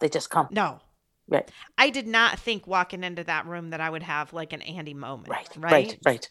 [0.01, 0.49] They just come.
[0.51, 0.81] No.
[1.29, 1.51] Right.
[1.77, 4.95] I did not think walking into that room that I would have like an Andy
[4.95, 5.29] moment.
[5.29, 5.49] Right.
[5.57, 5.73] Right.
[5.73, 5.99] Right.
[6.05, 6.31] Right.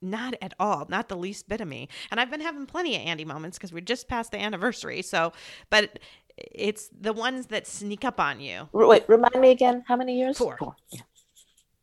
[0.00, 0.86] Not at all.
[0.88, 1.88] Not the least bit of me.
[2.10, 5.02] And I've been having plenty of Andy moments because we're just past the anniversary.
[5.02, 5.32] So,
[5.70, 5.98] but
[6.36, 8.68] it's the ones that sneak up on you.
[8.72, 9.84] Wait, remind me again.
[9.88, 10.38] How many years?
[10.38, 10.56] Four.
[10.58, 10.76] Four.
[10.90, 11.00] Yeah.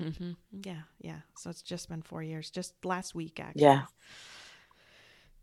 [0.02, 0.32] Mm-hmm.
[0.64, 0.82] Yeah.
[1.02, 1.20] Yeah.
[1.38, 2.50] So it's just been four years.
[2.50, 3.64] Just last week, actually.
[3.64, 3.82] Yeah.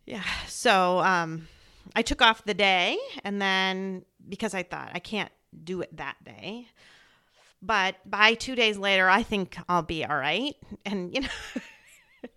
[0.06, 0.24] Yeah.
[0.46, 1.48] So, um,
[1.94, 5.30] I took off the day and then because I thought I can't
[5.64, 6.68] do it that day.
[7.62, 10.54] But by two days later, I think I'll be all right.
[10.86, 11.28] And, you know,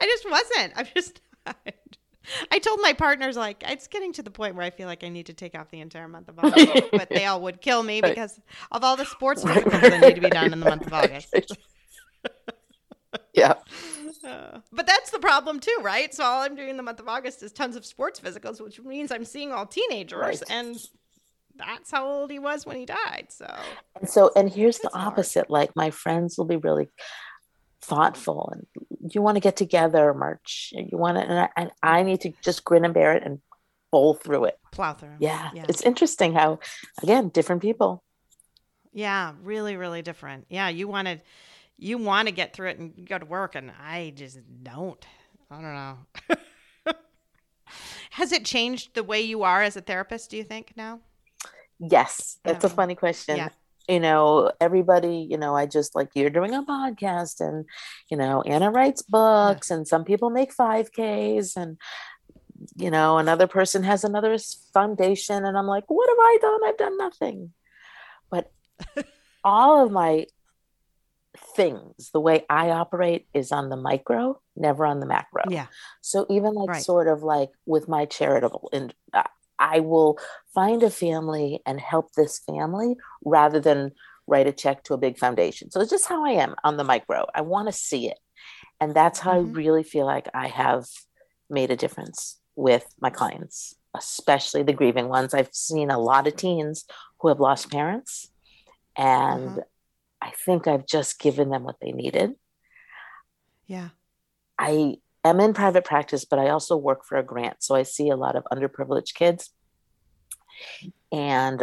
[0.00, 0.72] I just wasn't.
[0.76, 1.20] I'm just
[2.50, 5.08] I told my partners, like, it's getting to the point where I feel like I
[5.08, 8.00] need to take off the entire month of August, but they all would kill me
[8.00, 8.40] because
[8.72, 11.34] of all the sports physicals that need to be done in the month of August.
[13.32, 13.54] yeah.
[14.24, 16.12] Uh, but that's the problem too, right?
[16.12, 18.80] So all I'm doing in the month of August is tons of sports physicals, which
[18.80, 20.42] means I'm seeing all teenagers, right.
[20.50, 20.76] and
[21.58, 23.26] that's how old he was when he died.
[23.30, 23.52] So
[23.98, 25.48] and so and here's the opposite.
[25.48, 25.50] Hard.
[25.50, 26.88] Like my friends will be really
[27.82, 28.66] thoughtful and
[29.14, 30.72] you want to get together, March.
[30.74, 33.40] You want to, and I, and I need to just grin and bear it and
[33.90, 34.58] bowl through it.
[34.72, 35.16] Plow through.
[35.20, 35.50] Yeah.
[35.54, 35.64] yeah.
[35.68, 36.58] It's interesting how,
[37.02, 38.02] again, different people.
[38.92, 39.32] Yeah.
[39.42, 40.46] Really, really different.
[40.48, 40.68] Yeah.
[40.68, 41.22] You wanted,
[41.78, 45.04] you want to get through it and go to work, and I just don't.
[45.50, 45.98] I don't know.
[48.10, 51.00] Has it changed the way you are as a therapist, do you think, now?
[51.78, 52.38] Yes.
[52.44, 53.36] That's a funny question.
[53.36, 53.48] Yeah.
[53.88, 57.66] You know, everybody, you know, I just like you're doing a podcast and,
[58.10, 59.76] you know, Anna writes books yeah.
[59.76, 61.76] and some people make 5Ks and,
[62.76, 64.36] you know, another person has another
[64.74, 65.44] foundation.
[65.44, 66.60] And I'm like, what have I done?
[66.66, 67.52] I've done nothing.
[68.28, 68.50] But
[69.44, 70.26] all of my
[71.54, 75.66] things the way i operate is on the micro never on the macro yeah
[76.00, 76.82] so even like right.
[76.82, 78.94] sort of like with my charitable and
[79.58, 80.18] i will
[80.54, 83.92] find a family and help this family rather than
[84.26, 86.84] write a check to a big foundation so it's just how i am on the
[86.84, 88.18] micro i want to see it
[88.80, 89.50] and that's how mm-hmm.
[89.50, 90.84] i really feel like i have
[91.48, 96.36] made a difference with my clients especially the grieving ones i've seen a lot of
[96.36, 96.84] teens
[97.20, 98.30] who have lost parents
[98.96, 99.60] and uh-huh.
[100.20, 102.34] I think I've just given them what they needed.
[103.66, 103.90] Yeah.
[104.58, 107.62] I am in private practice, but I also work for a grant.
[107.62, 109.50] So I see a lot of underprivileged kids.
[111.12, 111.62] And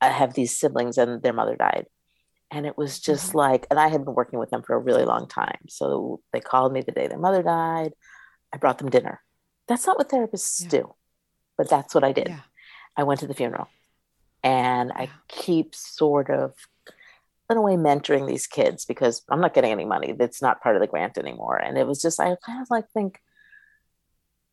[0.00, 1.86] I have these siblings, and their mother died.
[2.50, 3.38] And it was just mm-hmm.
[3.38, 5.58] like, and I had been working with them for a really long time.
[5.68, 7.92] So they called me the day their mother died.
[8.52, 9.20] I brought them dinner.
[9.66, 10.68] That's not what therapists yeah.
[10.68, 10.94] do,
[11.56, 12.28] but that's what I did.
[12.28, 12.40] Yeah.
[12.96, 13.68] I went to the funeral
[14.42, 16.54] and I keep sort of
[17.54, 20.12] in a way mentoring these kids because I'm not getting any money.
[20.12, 21.56] That's not part of the grant anymore.
[21.56, 23.18] And it was just I kind of like think,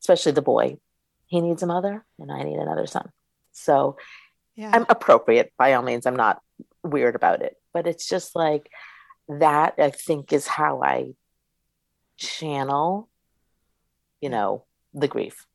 [0.01, 0.77] especially the boy,
[1.25, 3.09] he needs a mother and I need another son.
[3.51, 3.97] So
[4.55, 4.71] yeah.
[4.73, 6.05] I'm appropriate by all means.
[6.05, 6.41] I'm not
[6.83, 8.69] weird about it, but it's just like
[9.27, 11.13] that I think is how I
[12.17, 13.09] channel,
[14.19, 15.45] you know, the grief.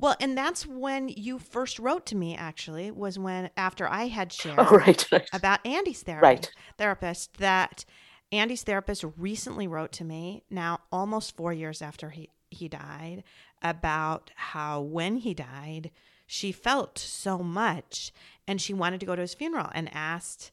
[0.00, 2.36] Well, and that's when you first wrote to me.
[2.36, 5.28] Actually, was when after I had oh, shared oh, right, right.
[5.32, 6.50] about Andy's therapy, right.
[6.76, 7.84] therapist that
[8.30, 10.44] Andy's therapist recently wrote to me.
[10.50, 13.24] Now, almost four years after he he died,
[13.62, 15.90] about how when he died,
[16.26, 18.12] she felt so much,
[18.46, 20.50] and she wanted to go to his funeral and asked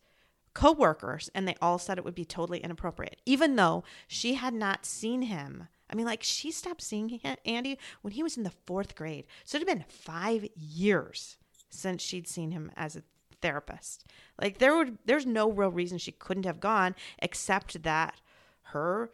[0.53, 4.85] coworkers, and they all said it would be totally inappropriate, even though she had not
[4.85, 8.95] seen him I mean, like she stopped seeing Andy when he was in the fourth
[8.95, 9.25] grade.
[9.45, 11.37] So it had been five years
[11.69, 13.03] since she'd seen him as a
[13.41, 14.03] therapist.
[14.41, 18.19] Like there would, there's no real reason she couldn't have gone, except that
[18.63, 19.09] her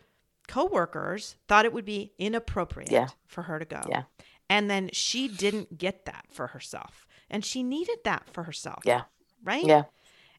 [0.48, 3.10] coworkers thought it would be inappropriate yeah.
[3.28, 3.82] for her to go.
[3.88, 4.04] Yeah.
[4.50, 8.82] And then she didn't get that for herself, and she needed that for herself.
[8.86, 9.04] Yeah.
[9.44, 9.64] Right.
[9.64, 9.84] Yeah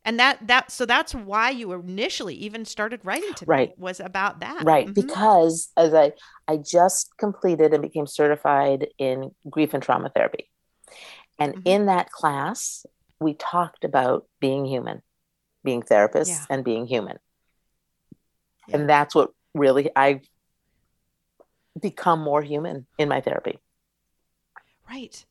[0.05, 3.71] and that that so that's why you initially even started writing to right.
[3.71, 5.01] me was about that right mm-hmm.
[5.01, 6.13] because as i
[6.49, 10.51] i just completed and became certified in grief and trauma therapy
[11.39, 11.69] and mm-hmm.
[11.69, 12.85] in that class
[13.21, 15.03] we talked about being human
[15.65, 16.47] being therapists yeah.
[16.51, 17.19] and being human
[18.69, 18.77] yeah.
[18.77, 20.21] and that's what really i
[21.81, 23.59] become more human in my therapy
[24.91, 25.25] right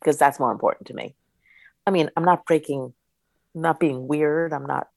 [0.00, 1.14] because that's more important to me
[1.86, 2.92] i mean i'm not breaking
[3.54, 4.52] not being weird.
[4.52, 4.88] I'm not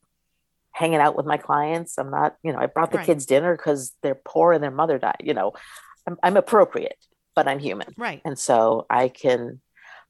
[0.72, 1.98] hanging out with my clients.
[1.98, 3.06] I'm not, you know, I brought the right.
[3.06, 5.22] kids dinner because they're poor and their mother died.
[5.22, 5.54] You know,
[6.08, 6.98] I'm, I'm appropriate,
[7.36, 7.94] but I'm human.
[7.98, 8.22] Right.
[8.24, 9.62] And so I can,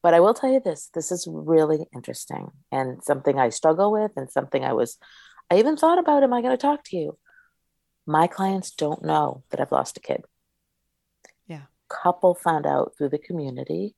[0.04, 4.12] but I will tell you this this is really interesting and something I struggle with
[4.16, 4.98] and something I was,
[5.50, 7.18] I even thought about, am I going to talk to you?
[8.08, 10.24] My clients don't know that I've lost a kid.
[11.48, 11.64] Yeah.
[11.90, 13.96] Couple found out through the community,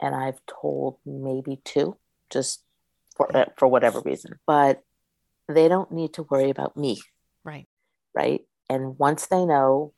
[0.00, 1.96] and I've told maybe two,
[2.28, 2.64] just
[3.20, 4.82] for uh, for whatever reason but
[5.48, 7.00] they don't need to worry about me
[7.44, 7.68] right
[8.14, 9.92] right and once they know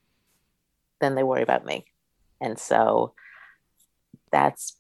[1.01, 1.85] then they worry about me
[2.41, 3.15] and so
[4.33, 4.77] that's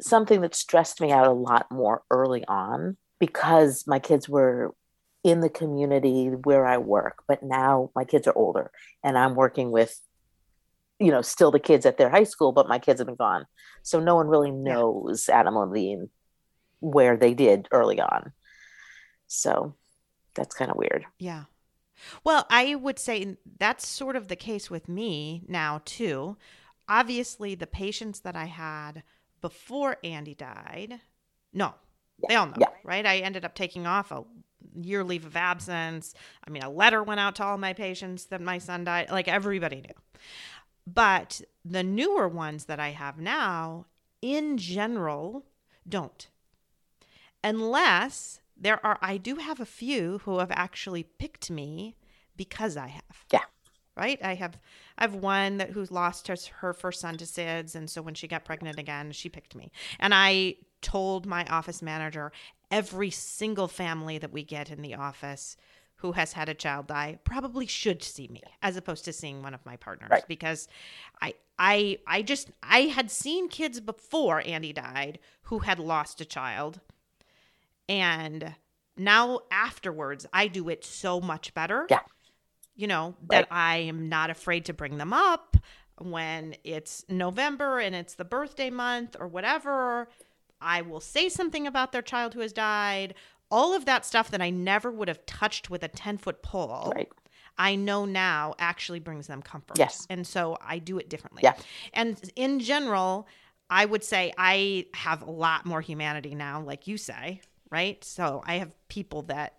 [0.00, 4.74] something that stressed me out a lot more early on because my kids were
[5.22, 8.70] in the community where I work, but now my kids are older
[9.02, 9.98] and I'm working with,
[11.00, 13.46] you know, still the kids at their high school, but my kids have been gone.
[13.82, 15.40] So no one really knows yeah.
[15.40, 16.10] Adam Levine
[16.84, 18.32] where they did early on.
[19.26, 19.74] So
[20.34, 21.06] that's kind of weird.
[21.18, 21.44] Yeah.
[22.22, 26.36] Well, I would say that's sort of the case with me now, too.
[26.88, 29.02] Obviously, the patients that I had
[29.40, 31.00] before Andy died,
[31.52, 31.74] no,
[32.18, 32.26] yeah.
[32.28, 32.68] they all know, yeah.
[32.84, 33.06] right?
[33.06, 34.24] I ended up taking off a
[34.74, 36.14] year leave of absence.
[36.46, 39.10] I mean, a letter went out to all my patients that my son died.
[39.10, 40.20] Like everybody knew.
[40.86, 43.86] But the newer ones that I have now,
[44.20, 45.46] in general,
[45.88, 46.28] don't
[47.44, 51.94] unless there are I do have a few who have actually picked me
[52.36, 53.24] because I have.
[53.32, 53.44] Yeah.
[53.96, 54.18] Right?
[54.24, 54.58] I have
[54.98, 58.14] I have one that who's lost her, her first son to SIDS and so when
[58.14, 59.70] she got pregnant again, she picked me.
[60.00, 62.32] And I told my office manager
[62.70, 65.56] every single family that we get in the office
[65.96, 69.54] who has had a child die probably should see me as opposed to seeing one
[69.54, 70.28] of my partners right.
[70.28, 70.68] because
[71.22, 76.24] I I I just I had seen kids before Andy died who had lost a
[76.24, 76.80] child
[77.88, 78.54] and
[78.96, 81.86] now afterwards, I do it so much better.
[81.90, 82.00] Yeah.
[82.76, 83.46] You know, that right.
[83.50, 85.56] I am not afraid to bring them up
[85.98, 90.08] when it's November and it's the birthday month or whatever.
[90.60, 93.14] I will say something about their child who has died.
[93.50, 96.92] All of that stuff that I never would have touched with a 10 foot pole.
[96.94, 97.08] Right.
[97.56, 99.78] I know now actually brings them comfort.
[99.78, 100.06] Yes.
[100.10, 101.42] And so I do it differently.
[101.44, 101.54] Yeah.
[101.92, 103.28] And in general,
[103.70, 107.40] I would say I have a lot more humanity now, like you say,
[107.74, 108.04] right?
[108.04, 109.54] So I have people that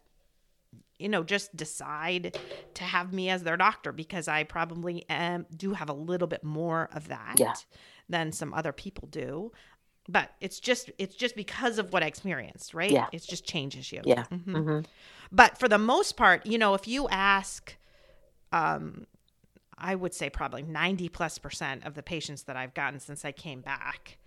[0.98, 2.40] you know just decide
[2.74, 6.42] to have me as their doctor because I probably am do have a little bit
[6.42, 7.54] more of that yeah.
[8.08, 9.52] than some other people do.
[10.08, 12.90] But it's just it's just because of what I experienced, right?
[12.90, 13.08] Yeah.
[13.12, 14.02] It just changes you.
[14.06, 14.24] Yeah.
[14.32, 14.56] Mm-hmm.
[14.56, 14.80] Mm-hmm.
[15.34, 17.76] But for the most part, you know, if you ask
[18.54, 19.08] um
[19.78, 23.34] I would say probably 90 plus percent of the patients that I've gotten since I
[23.34, 24.18] came back,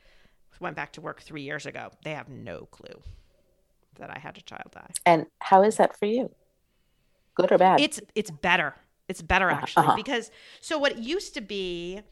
[0.61, 3.01] went back to work three years ago, they have no clue
[3.99, 4.95] that I had a child die.
[5.05, 6.31] And how is that for you?
[7.35, 7.81] Good or bad?
[7.81, 8.75] It's it's better.
[9.09, 9.97] It's better Uh-huh, actually uh-huh.
[9.97, 10.31] because
[10.61, 12.03] so what used to be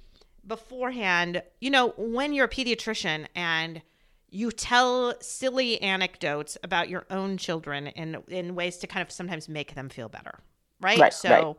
[0.47, 3.83] beforehand, you know, when you're a pediatrician and
[4.31, 9.49] you tell silly anecdotes about your own children in in ways to kind of sometimes
[9.49, 10.41] make them feel better,
[10.81, 10.99] right?
[10.99, 11.57] Right, so right.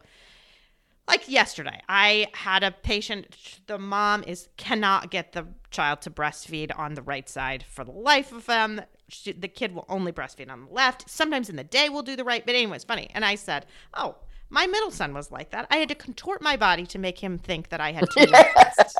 [1.07, 6.71] like yesterday, I had a patient the mom is cannot get the child to breastfeed
[6.77, 8.81] on the right side for the life of them.
[9.09, 11.09] She, the kid will only breastfeed on the left.
[11.09, 13.09] Sometimes in the day we'll do the right, but anyway, it's funny.
[13.13, 14.15] And I said, "Oh,
[14.49, 15.67] my middle son was like that.
[15.69, 18.95] I had to contort my body to make him think that I had two breasts."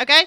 [0.00, 0.24] Okay?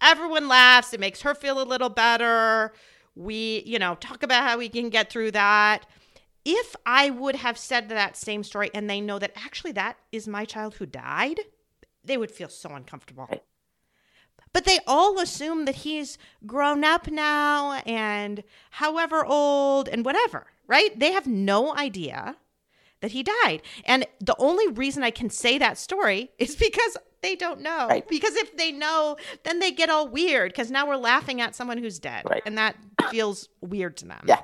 [0.00, 0.92] Everyone laughs.
[0.92, 2.72] It makes her feel a little better.
[3.16, 5.86] We, you know, talk about how we can get through that.
[6.44, 10.28] If I would have said that same story and they know that actually that is
[10.28, 11.40] my child who died,
[12.04, 13.28] they would feel so uncomfortable.
[14.54, 20.98] But they all assume that he's grown up now and however old and whatever, right?
[20.98, 22.36] They have no idea
[23.00, 23.62] that he died.
[23.84, 27.88] And the only reason I can say that story is because they don't know.
[27.88, 28.08] Right.
[28.08, 31.78] Because if they know, then they get all weird because now we're laughing at someone
[31.78, 32.22] who's dead.
[32.30, 32.42] Right.
[32.46, 32.76] And that
[33.10, 34.24] feels weird to them.
[34.24, 34.40] Yeah.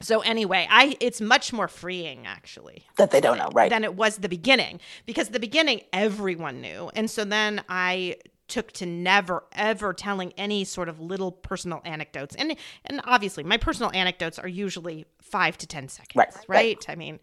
[0.00, 3.70] So anyway, I it's much more freeing actually that they don't know, right?
[3.70, 6.90] than it was the beginning because the beginning everyone knew.
[6.96, 8.16] And so then I
[8.52, 12.34] took to never ever telling any sort of little personal anecdotes.
[12.36, 16.48] And and obviously my personal anecdotes are usually 5 to 10 seconds, Right, right?
[16.48, 16.86] right.
[16.88, 17.18] I mean,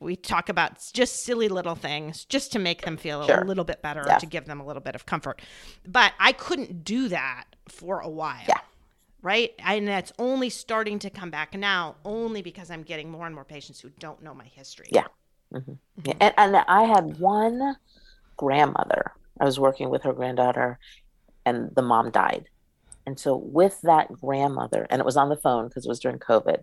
[0.00, 3.42] we talk about just silly little things just to make them feel Sure.
[3.42, 4.18] a little bit better Yeah.
[4.18, 5.42] to give them a little bit of comfort.
[5.86, 8.44] But I couldn't do that for a while.
[8.48, 8.60] Yeah.
[9.20, 9.50] Right.
[9.58, 13.44] And that's only starting to come back now, only because I'm getting more and more
[13.44, 14.88] patients who don't know my history.
[14.90, 15.06] Yeah.
[15.52, 15.72] Mm-hmm.
[15.72, 16.00] Mm-hmm.
[16.04, 17.76] Yeah, and, and I had one
[18.36, 19.12] grandmother.
[19.40, 20.78] I was working with her granddaughter,
[21.44, 22.48] and the mom died.
[23.06, 26.18] And so, with that grandmother, and it was on the phone because it was during
[26.18, 26.62] COVID,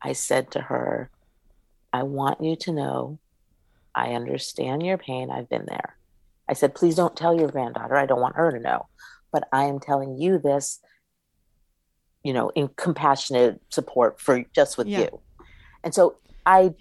[0.00, 1.10] I said to her,
[1.92, 3.18] I want you to know
[3.94, 5.30] I understand your pain.
[5.30, 5.96] I've been there.
[6.48, 7.96] I said, please don't tell your granddaughter.
[7.96, 8.86] I don't want her to know.
[9.32, 10.80] But I am telling you this,
[12.22, 15.00] you know, in compassionate support for just with Yeah.
[15.00, 15.20] you.
[15.82, 16.74] And so I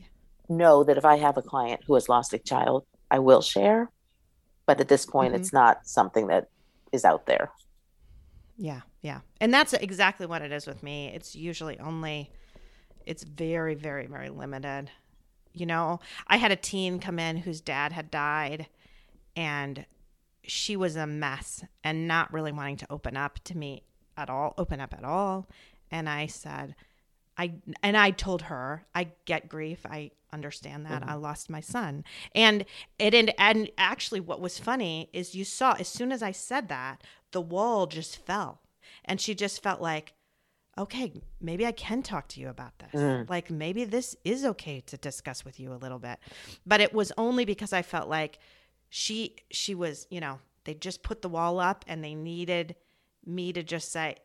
[0.50, 3.92] know that if I have a client who has lost a child, I will share.
[4.66, 5.38] But at this point, Mhm.
[5.38, 6.50] it's not something that
[6.92, 7.52] is out there.
[8.58, 9.22] Yeah, yeah.
[9.42, 11.08] And that's exactly what it is with me.
[11.08, 12.32] It's usually only
[13.06, 14.90] it's very very very limited.
[15.52, 18.68] You know, I had a teen come in whose dad had died
[19.36, 19.86] and
[20.44, 23.84] she was a mess and not really wanting to open up to me
[24.18, 25.48] at all, open up at all.
[25.92, 26.76] And I said,
[27.38, 29.86] I and I told her, I get grief.
[29.86, 31.08] I understand that.
[31.08, 32.04] I lost my son.
[32.34, 32.66] And
[33.00, 36.70] it and, and actually what was funny is you saw as soon as I said
[36.70, 38.62] that, the wall just fell.
[39.06, 40.14] And she just felt like,
[40.78, 43.02] okay, maybe I can talk to you about this.
[43.02, 43.30] Mm.
[43.30, 46.20] Like maybe this is okay to discuss with you a little bit.
[46.66, 48.40] But it was only because I felt like
[48.90, 52.76] she she was, you know, they just put the wall up and they needed
[53.26, 54.16] me to just say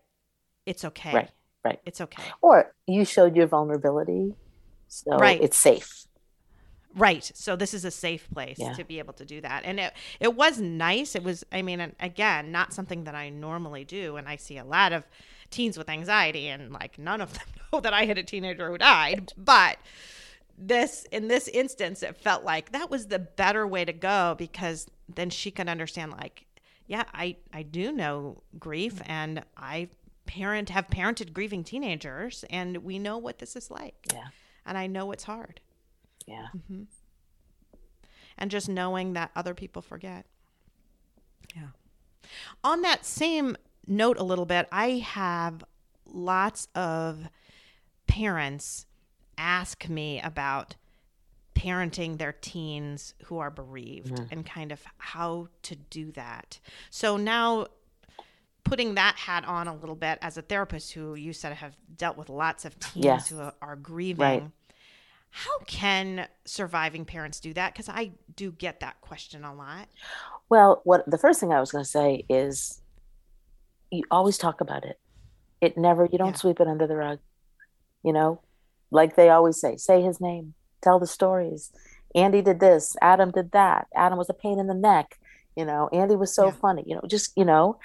[0.66, 1.14] it's okay.
[1.14, 1.30] Right,
[1.64, 1.80] right.
[1.86, 2.22] It's okay.
[2.42, 4.34] Or you showed your vulnerability.
[4.88, 5.42] So Right.
[5.42, 6.04] it's safe.
[6.94, 7.30] Right.
[7.34, 8.72] So this is a safe place Yeah.
[8.72, 9.64] to be able to do that.
[9.64, 11.14] And it it was nice.
[11.14, 14.64] It was I mean again, not something that I normally do and I see a
[14.64, 15.04] lot of
[15.50, 18.78] teens with anxiety and like none of them know that I had a teenager who
[18.78, 19.78] died, but
[20.56, 24.88] this in this instance it felt like that was the better way to go because
[25.14, 26.46] then she could understand like
[26.86, 29.90] yeah, I I do know grief and I
[30.28, 33.96] parent have parented grieving teenagers and we know what this is like.
[34.12, 34.26] Yeah.
[34.66, 35.60] And I know it's hard
[36.26, 36.48] Yeah.
[36.54, 36.82] Mm-hmm.
[38.36, 40.26] and just knowing that other people forget.
[41.56, 41.68] Yeah.
[42.62, 43.56] On that same
[43.86, 45.64] note, a little bit, I have
[46.04, 47.28] lots of
[48.06, 48.84] parents
[49.38, 50.76] ask me about
[51.54, 54.30] parenting their teens who are bereaved mm-hmm.
[54.30, 56.60] and kind of how to do that.
[56.90, 57.68] So now
[58.68, 62.16] putting that hat on a little bit as a therapist who you said have dealt
[62.16, 63.28] with lots of teens Yes.
[63.28, 64.50] who are grieving Right.
[65.30, 69.88] how can surviving parents do that because i do get that question a lot
[70.48, 72.80] Well, what the first thing I was going to say is
[73.90, 74.98] you always talk about it.
[75.60, 76.34] It never, you don't Yeah.
[76.42, 77.18] sweep it under the rug.
[78.02, 78.40] You know,
[78.90, 81.70] like they always say, say his name, tell the stories.
[82.14, 83.88] Andy did this, Adam did that.
[83.94, 85.18] Adam was a pain in the neck.
[85.56, 86.52] You know, Andy was so Yeah.
[86.52, 87.78] funny, you know, just, you know.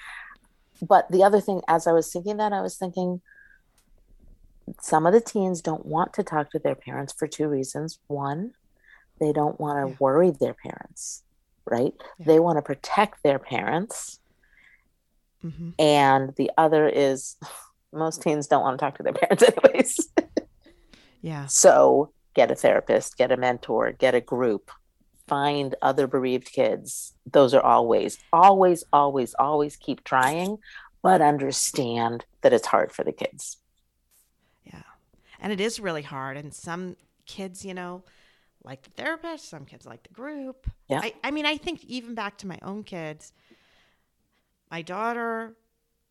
[0.82, 3.20] But the other thing, as I was thinking that, I was thinking
[4.80, 7.98] some of the teens don't want to talk to their parents for two reasons.
[8.06, 8.52] One,
[9.20, 9.96] they don't want to Yeah.
[10.00, 11.22] worry their parents
[11.66, 11.94] right?
[12.18, 12.26] Yeah.
[12.26, 14.20] They want to protect their parents.
[15.44, 15.70] Mm-hmm.
[15.78, 17.36] And the other is
[17.92, 20.08] most teens don't want to talk to their parents, anyways.
[21.22, 21.46] yeah.
[21.46, 24.70] So get a therapist, get a mentor, get a group,
[25.26, 27.14] find other bereaved kids.
[27.30, 30.58] Those are always, always, always, always keep trying,
[31.02, 33.58] but understand that it's hard for the kids.
[34.64, 34.82] Yeah.
[35.40, 36.36] And it is really hard.
[36.36, 36.96] And some
[37.26, 38.02] kids, you know,
[38.64, 40.66] like the therapist, some kids like the group.
[40.88, 41.00] Yeah.
[41.02, 43.32] I, I mean, I think even back to my own kids,
[44.70, 45.54] my daughter,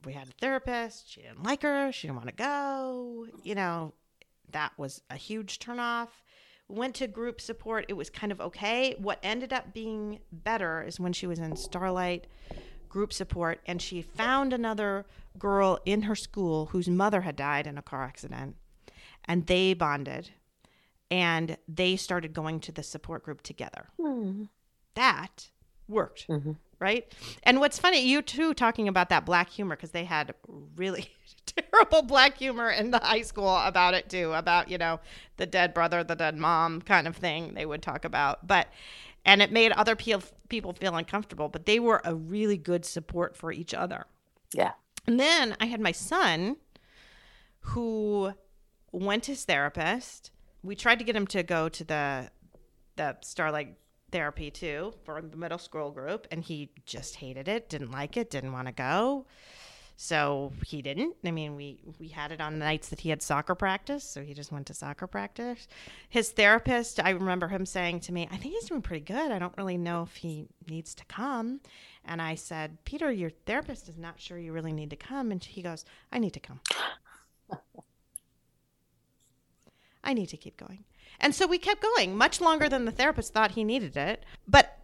[0.06, 1.10] we had a therapist.
[1.10, 1.92] She didn't like her.
[1.92, 3.28] She didn't want to go.
[3.44, 3.94] You know,
[4.52, 6.10] that was a huge turnoff.
[6.70, 7.86] Went to group support.
[7.88, 8.96] It was kind of okay.
[8.98, 12.28] What ended up being better is when she was in Starlight
[12.90, 15.06] group support and she found another
[15.38, 18.56] girl in her school whose mother had died in a car accident
[19.26, 20.30] and they bonded
[21.10, 23.90] and they started going to the support group together.
[24.00, 24.44] Hmm.
[24.94, 25.50] That
[25.88, 26.52] worked, mm-hmm.
[26.84, 27.12] Right?
[27.44, 30.36] And what's funny, you too talking about that black humor because they had
[30.76, 31.10] really
[31.46, 35.00] terrible black humor in the high school about it too, about you know
[35.38, 38.68] the dead brother, the dead mom kind of thing they would talk about, but.
[39.26, 43.54] And it made other people feel uncomfortable, but they were a really good support for
[43.54, 44.06] each other.
[44.54, 44.74] Yeah.
[45.08, 46.58] And then I had my son
[47.60, 48.34] who
[48.92, 52.32] went to his therapist we tried to get him to go to the
[52.96, 53.76] the Starlight
[54.14, 58.30] therapy too for the middle school group, and he just hated it, didn't like it,
[58.30, 59.26] didn't want to go.
[59.96, 61.16] So he didn't.
[61.24, 64.24] I mean, we we had it on the nights that he had soccer practice, so
[64.24, 65.68] he just went to soccer practice.
[66.10, 69.32] His therapist, I remember him saying to me, "I think he's doing pretty good.
[69.32, 71.62] I don't really know if he needs to come."
[72.06, 75.44] And I said, "Peter, your therapist is not sure you really need to come." And
[75.44, 76.62] he goes, "I need to come."
[80.04, 80.84] I need to keep going.
[81.20, 84.26] And so we kept going much longer than the therapist thought he needed it.
[84.48, 84.78] But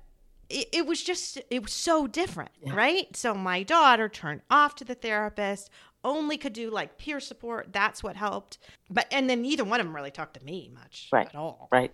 [0.49, 2.73] it, it was just, it was so different, yeah.
[2.75, 3.15] right?
[3.15, 5.69] So my daughter turned off to the therapist,
[6.03, 7.73] only could do like peer support.
[7.73, 8.57] That's what helped.
[8.89, 11.27] But, and then neither one of them really talked to me much right.
[11.27, 11.67] at all.
[11.71, 11.93] Right.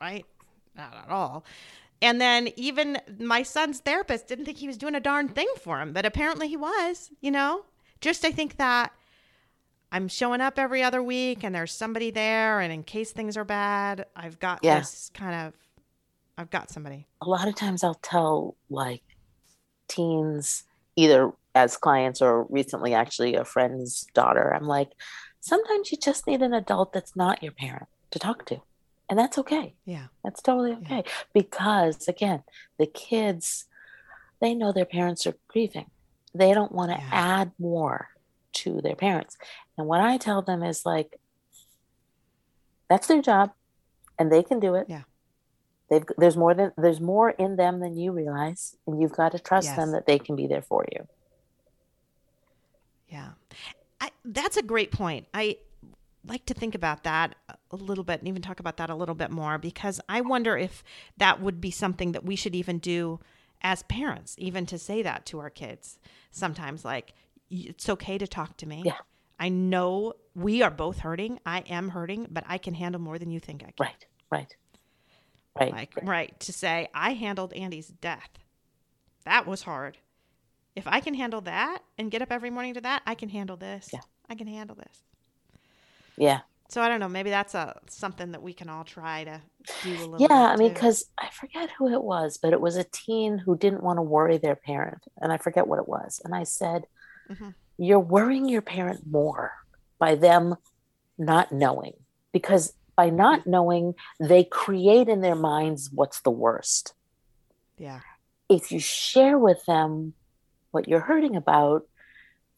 [0.00, 0.26] Right.
[0.76, 1.44] Not at all.
[2.02, 5.80] And then even my son's therapist didn't think he was doing a darn thing for
[5.80, 7.64] him, but apparently he was, you know?
[8.00, 8.92] Just I think that
[9.92, 13.44] I'm showing up every other week and there's somebody there and in case things are
[13.44, 14.80] bad, I've got yeah.
[14.80, 15.54] this kind of
[16.38, 17.06] I've got somebody.
[17.22, 19.02] A lot of times I'll tell like
[19.88, 20.64] teens
[20.96, 24.90] either as clients or recently actually a friend's daughter, I'm like,
[25.40, 28.60] sometimes you just need an adult that's not your parent to talk to.
[29.08, 29.74] And that's okay.
[29.84, 30.06] Yeah.
[30.24, 31.04] That's totally okay.
[31.06, 31.12] Yeah.
[31.32, 32.42] Because again,
[32.78, 33.66] the kids,
[34.40, 35.86] they know their parents are grieving.
[36.34, 37.08] They don't want to yeah.
[37.12, 38.08] add more
[38.54, 39.38] to their parents.
[39.78, 41.18] And what I tell them is like,
[42.88, 43.52] that's their job
[44.18, 44.86] and they can do it.
[44.88, 45.02] Yeah.
[45.88, 49.38] They've, there's more than there's more in them than you realize and you've got to
[49.38, 49.76] trust yes.
[49.76, 51.06] them that they can be there for you
[53.08, 53.30] yeah
[54.00, 55.56] I, that's a great point i
[56.26, 57.36] like to think about that
[57.70, 60.56] a little bit and even talk about that a little bit more because i wonder
[60.56, 60.82] if
[61.16, 63.20] that would be something that we should even do
[63.62, 65.98] as parents even to say that to our kids
[66.30, 67.14] sometimes like
[67.48, 68.98] it's okay to talk to me yeah
[69.38, 71.40] I know we are both hurting.
[71.44, 73.74] I am hurting, but I can handle more than you think I can.
[73.78, 74.56] Right, right,
[75.58, 75.72] right.
[75.72, 76.06] Like, right.
[76.06, 76.40] right.
[76.40, 78.30] To say, I handled Andy's death.
[79.24, 79.98] That was hard.
[80.74, 83.56] If I can handle that and get up every morning to that, I can handle
[83.56, 83.90] this.
[83.92, 84.00] Yeah.
[84.28, 85.02] I can handle this.
[86.16, 86.40] Yeah.
[86.68, 87.08] So I don't know.
[87.08, 89.40] Maybe that's a something that we can all try to
[89.84, 90.20] do a little.
[90.20, 93.56] Yeah, I mean, because I forget who it was, but it was a teen who
[93.56, 96.20] didn't want to worry their parent, and I forget what it was.
[96.24, 96.86] And I said,
[97.30, 99.52] mm-hmm you're worrying your parent more
[99.98, 100.56] by them
[101.18, 101.94] not knowing
[102.32, 106.94] because by not knowing they create in their minds what's the worst.
[107.78, 108.00] Yeah.
[108.48, 110.14] If you share with them
[110.70, 111.86] what you're hurting about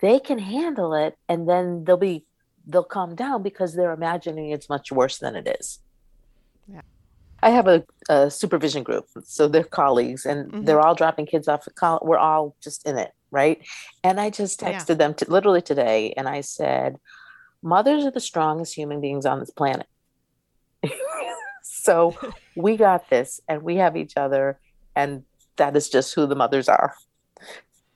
[0.01, 2.25] they can handle it and then they'll be
[2.67, 5.81] they'll calm down because they're imagining it's much worse than it is.
[6.71, 6.83] Yeah.
[7.43, 10.65] I have a, a supervision group so they're colleagues and mm-hmm.
[10.65, 13.67] they're all dropping kids off at college we're all just in it right?
[14.03, 14.95] And I just texted yeah.
[14.95, 16.97] them to, literally today and I said,
[17.63, 19.87] Mothers are the strongest human beings on this planet.
[21.63, 22.17] so
[22.57, 24.61] we got this and we have each other,
[24.95, 25.25] and
[25.57, 26.95] that is just who the mothers are.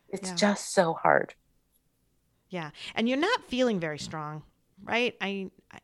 [0.09, 0.35] It's yeah.
[0.35, 1.35] just so hard.
[2.49, 2.71] Yeah.
[2.97, 4.43] And you're not feeling very strong,
[4.85, 5.17] right?
[5.21, 5.79] I, I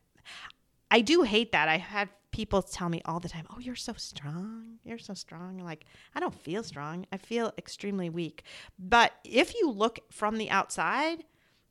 [0.90, 1.68] I do hate that.
[1.68, 4.78] I had people tell me all the time, "Oh, you're so strong.
[4.84, 7.06] You're so strong." Like, I don't feel strong.
[7.12, 8.44] I feel extremely weak.
[8.78, 11.24] But if you look from the outside,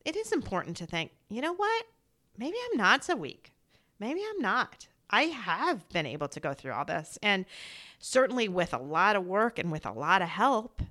[0.06, 1.86] it is important to think, "You know what?
[2.38, 3.54] Maybe I'm not so weak.
[4.00, 4.88] Maybe I'm not.
[5.10, 7.46] I have been able to go through all this and
[8.00, 10.82] certainly with a lot of work and with a lot of help,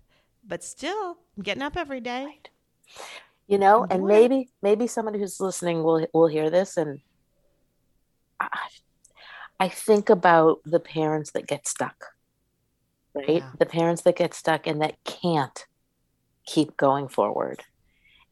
[0.43, 2.25] but still I'm getting up every day.
[2.25, 2.51] Right.
[3.47, 7.01] You know, and maybe maybe somebody who's listening will will hear this and
[8.41, 8.49] I,
[9.59, 12.13] I think about the parents that get stuck.
[13.15, 13.43] Right?
[13.43, 13.51] Yeah.
[13.59, 15.67] The parents that get stuck and that can't
[16.45, 17.65] keep going forward.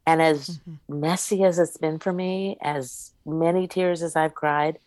[0.07, 1.01] And as mm-hmm.
[1.01, 4.79] messy as it's been for me, as many tears as I've cried,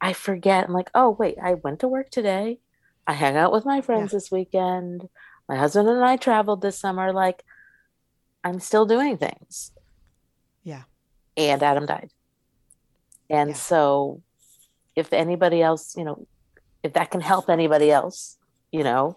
[0.00, 0.66] I forget.
[0.66, 2.58] I'm like, oh, wait, I went to work today.
[3.06, 4.16] I hang out with my friends yeah.
[4.16, 5.08] this weekend.
[5.48, 7.12] My husband and I traveled this summer.
[7.12, 7.44] Like,
[8.44, 9.72] I'm still doing things.
[10.64, 10.82] Yeah.
[11.36, 12.10] And Adam died.
[13.30, 13.56] And yeah.
[13.56, 14.22] so,
[14.96, 16.26] if anybody else, you know,
[16.82, 18.38] if that can help anybody else,
[18.72, 19.14] you know,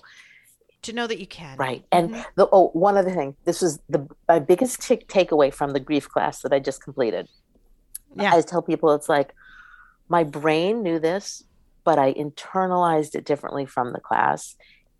[0.83, 1.57] to know that you can.
[1.57, 1.83] Right.
[1.91, 2.21] And mm-hmm.
[2.35, 3.35] the oh, one other thing.
[3.45, 7.27] This was the my biggest t- takeaway from the grief class that I just completed.
[8.15, 8.33] Yeah.
[8.33, 9.33] I tell people it's like
[10.07, 11.43] my brain knew this,
[11.83, 14.55] but I internalized it differently from the class.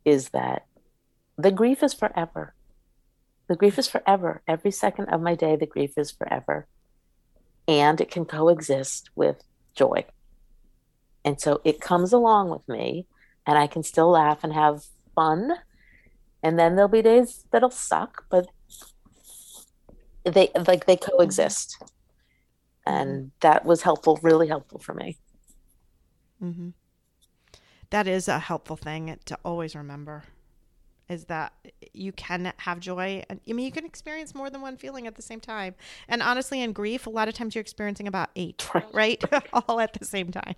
[0.06, 0.66] Is that
[1.38, 2.54] the grief is forever.
[3.48, 4.42] The grief is forever.
[4.48, 6.68] Every second of my day, the grief is forever.
[7.68, 9.44] And it can coexist with
[9.76, 10.06] joy.
[11.26, 13.06] And so it comes along with me,
[13.46, 15.52] and I can still laugh and have fun.
[16.42, 18.48] And then there'll be days that'll suck but
[20.24, 21.82] they like they coexist.
[22.86, 23.28] And mm-hmm.
[23.42, 25.18] that was helpful really helpful for me.
[26.42, 26.70] Mm-hmm.
[27.90, 30.24] that is a helpful thing to always remember
[31.10, 31.52] is that
[31.92, 35.16] you can have joy and i mean you can experience more than one feeling at
[35.16, 35.76] the same time.
[36.08, 39.22] And honestly in grief a lot of times you're experiencing about eight right.
[39.54, 40.56] all at the same time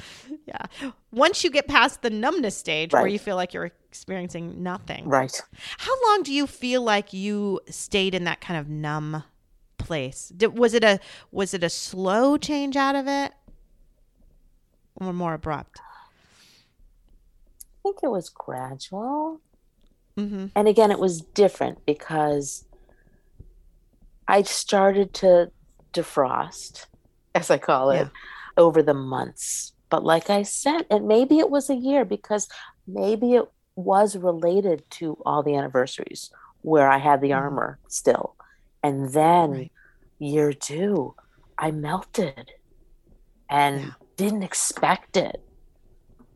[0.46, 0.90] yeah.
[1.12, 3.02] Once you get past the numbness stage right.
[3.02, 5.08] where you feel like you're experiencing nothing.
[5.08, 5.40] Right.
[5.78, 9.24] How long do you feel like you stayed in that kind of numb
[9.78, 10.32] place?
[10.36, 13.32] Did, was it a was it a slow change out of it
[14.96, 15.80] or more abrupt?
[17.60, 19.40] I think it was gradual.
[20.16, 20.46] Mm-hmm.
[20.54, 22.64] And again, it was different because
[24.28, 25.50] I started to
[25.92, 26.86] defrost,
[27.34, 28.08] as I call it, yeah.
[28.56, 29.72] over the months.
[29.92, 32.48] But like I said, and maybe it was a year because
[32.86, 33.44] maybe it
[33.76, 36.30] was related to all the anniversaries
[36.62, 37.44] where I had the mm-hmm.
[37.44, 38.34] armor still.
[38.82, 39.72] And then right.
[40.18, 41.14] year two,
[41.58, 42.52] I melted
[43.50, 43.90] and yeah.
[44.16, 45.42] didn't expect it.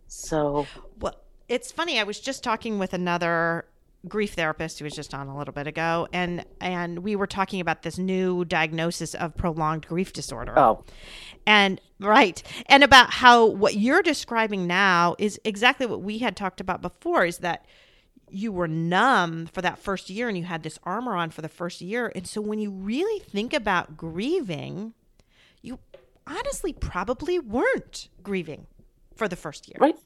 [0.06, 0.66] So,
[1.00, 1.14] well,
[1.48, 1.98] it's funny.
[1.98, 3.64] I was just talking with another
[4.06, 7.60] grief therapist who was just on a little bit ago and and we were talking
[7.60, 10.56] about this new diagnosis of prolonged grief disorder.
[10.58, 10.84] Oh.
[11.46, 12.42] And right.
[12.66, 17.24] And about how what you're describing now is exactly what we had talked about before
[17.24, 17.64] is that
[18.28, 21.48] you were numb for that first year and you had this armor on for the
[21.48, 22.10] first year.
[22.14, 24.94] And so when you really think about grieving,
[25.62, 25.78] you
[26.26, 28.66] honestly probably weren't grieving
[29.14, 29.78] for the first year.
[29.80, 29.96] Right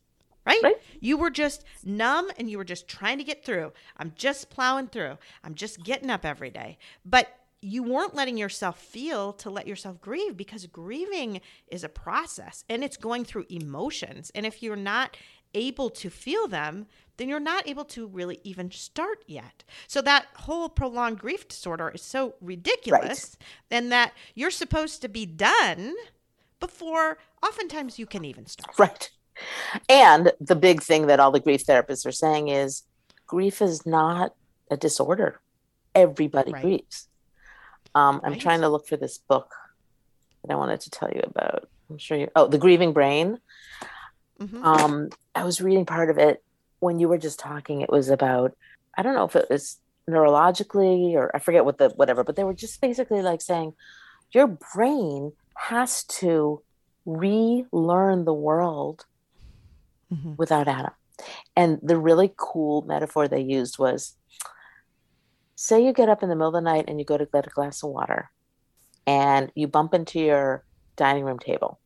[0.46, 0.62] right?
[0.62, 0.76] right?
[1.00, 3.72] You were just numb and you were just trying to get through.
[3.96, 5.18] I'm just plowing through.
[5.44, 6.78] I'm just getting up every day.
[7.04, 7.28] But
[7.62, 12.82] you weren't letting yourself feel to let yourself grieve because grieving is a process and
[12.82, 14.30] it's going through emotions.
[14.34, 15.16] And if you're not
[15.54, 16.86] able to feel them,
[17.16, 19.62] then you're not able to really even start yet.
[19.86, 23.46] So that whole prolonged grief disorder is so ridiculous right.
[23.70, 25.94] and that you're supposed to be done
[26.60, 28.78] before oftentimes you can even start.
[28.78, 29.10] Right.
[29.88, 32.84] And the big thing that all the grief therapists are saying is
[33.26, 34.34] grief is not
[34.70, 35.40] a disorder.
[35.94, 36.62] Everybody right.
[36.62, 37.08] grieves.
[37.94, 38.40] Um, I'm right.
[38.40, 39.52] trying to look for this book
[40.42, 41.68] that I wanted to tell you about.
[41.88, 42.28] I'm sure you.
[42.36, 43.38] Oh, The Grieving Brain.
[44.40, 44.64] Mm-hmm.
[44.64, 46.42] Um, I was reading part of it
[46.78, 47.80] when you were just talking.
[47.82, 48.56] It was about
[48.96, 49.78] I don't know if it was
[50.08, 53.74] neurologically or I forget what the whatever, but they were just basically like saying
[54.32, 56.62] your brain has to
[57.04, 59.06] relearn the world
[60.12, 60.34] mm-hmm.
[60.36, 60.92] without Adam.
[61.54, 64.16] And the really cool metaphor they used was
[65.60, 67.46] say you get up in the middle of the night and you go to get
[67.46, 68.30] a glass of water
[69.06, 70.64] and you bump into your
[70.96, 71.78] dining room table.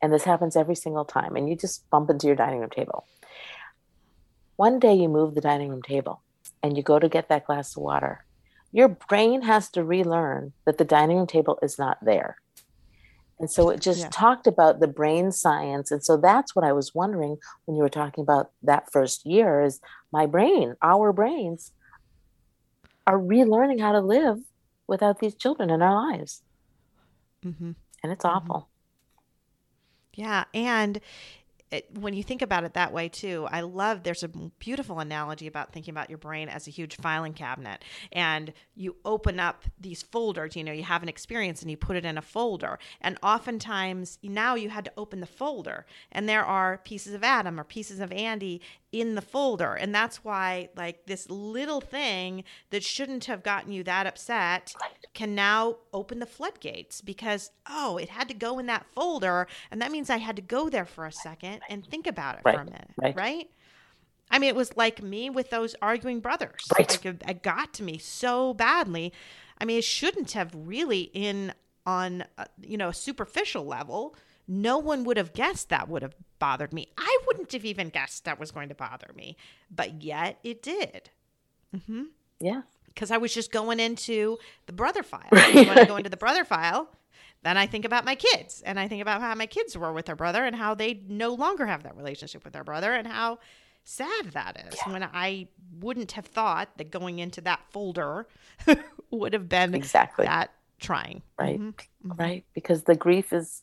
[0.00, 1.34] And this happens every single time.
[1.34, 3.08] And you just bump into your dining room table.
[4.54, 6.22] One day you move the dining room table
[6.62, 8.24] and you go to get that glass of water.
[8.70, 12.36] Your brain has to relearn that the dining room table is not there.
[13.40, 14.10] And so it just yeah.
[14.12, 15.90] talked about the brain science.
[15.90, 19.60] And so that's what I was wondering when you were talking about that first year
[19.60, 19.80] is
[20.12, 21.72] my brain, our brains
[23.06, 24.38] are relearning how to live
[24.86, 26.42] without these children in our lives.
[27.44, 27.72] Mm-hmm.
[28.02, 28.36] And it's mm-hmm.
[28.36, 28.68] awful.
[30.14, 30.44] Yeah.
[30.52, 31.00] And
[31.72, 35.46] it, when you think about it that way too, I love there's a beautiful analogy
[35.46, 37.82] about thinking about your brain as a huge filing cabinet.
[38.12, 41.96] And you open up these folders, you know, you have an experience and you put
[41.96, 42.78] it in a folder.
[43.00, 47.58] And oftentimes now you had to open the folder and there are pieces of Adam
[47.58, 48.60] or pieces of Andy
[48.92, 49.72] in the folder.
[49.74, 54.74] And that's why, like, this little thing that shouldn't have gotten you that upset
[55.14, 59.46] can now open the floodgates because, oh, it had to go in that folder.
[59.70, 62.42] And that means I had to go there for a second and think about it
[62.44, 63.16] Right, for a minute, right.
[63.16, 63.50] right?
[64.30, 66.66] I mean, it was like me with those arguing brothers.
[66.78, 66.90] Right.
[66.90, 69.12] Like it, it got to me so badly.
[69.58, 71.52] I mean, it shouldn't have really in
[71.84, 74.14] on uh, you know a superficial level.
[74.48, 76.88] No one would have guessed that would have bothered me.
[76.98, 79.36] I wouldn't have even guessed that was going to bother me,
[79.70, 81.10] but yet it did.
[81.74, 82.04] Mm-hmm
[82.40, 82.62] Yeah.
[82.88, 85.28] because I was just going into the brother file.
[85.30, 86.88] When I go into the brother file,
[87.44, 90.06] then I think about my kids and I think about how my kids were with
[90.06, 93.38] their brother and how they no longer have that relationship with their brother and how
[93.84, 94.80] sad that is.
[94.92, 95.46] When I
[95.78, 98.26] wouldn't have thought that going into that folder
[99.12, 100.26] would have been Exactly.
[100.26, 101.22] that trying.
[101.38, 101.60] Right.
[101.60, 101.74] Mhm.
[102.04, 102.18] Mhm.
[102.18, 102.44] Right.
[102.52, 103.62] Because the grief is,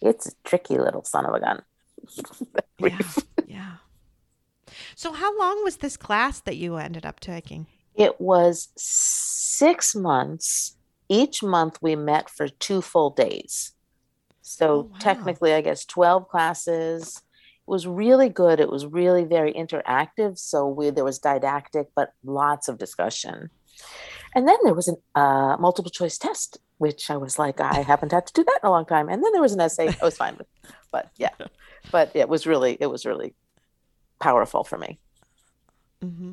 [0.00, 1.62] it's a tricky little son of a gun.
[2.78, 2.98] Yeah.
[3.46, 3.72] Yeah.
[4.94, 7.66] So, how long was this class that you ended up taking?
[7.94, 10.76] It was six months.
[11.08, 13.72] Each month we met for two full days.
[14.42, 14.98] So Oh, wow.
[15.00, 17.16] technically, I guess 12 classes.
[17.18, 18.60] It was really good.
[18.60, 20.38] It was really very interactive.
[20.38, 23.50] So we, there was didactic, but lots of discussion.
[24.34, 28.12] And then there was a uh, multiple choice test, which I was like, I haven't
[28.12, 29.08] had to do that in a long time.
[29.10, 29.96] And then there was an essay.
[30.02, 30.48] I was fine with,
[30.92, 31.34] but yeah,
[31.92, 33.34] but it was really, it was really
[34.20, 34.98] powerful for me.
[36.02, 36.32] hmm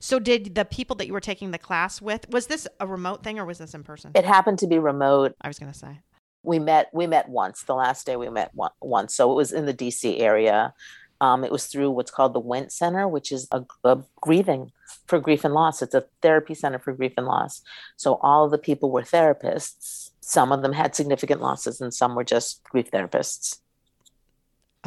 [0.00, 3.22] So, did the people that you were taking the class with, was this a remote
[3.24, 4.12] thing or was this in person?
[4.14, 5.34] It happened to be remote.
[5.42, 6.00] I was going to say.
[6.42, 9.52] we met we met once the last day we met one, once so it was
[9.52, 10.74] in the dc area
[11.20, 14.72] um, it was through what's called the Wendt center which is a, a grieving
[15.06, 15.82] for grief and loss.
[15.82, 17.62] It's a therapy center for grief and loss.
[17.96, 20.10] So all of the people were therapists.
[20.20, 23.58] Some of them had significant losses and some were just grief therapists.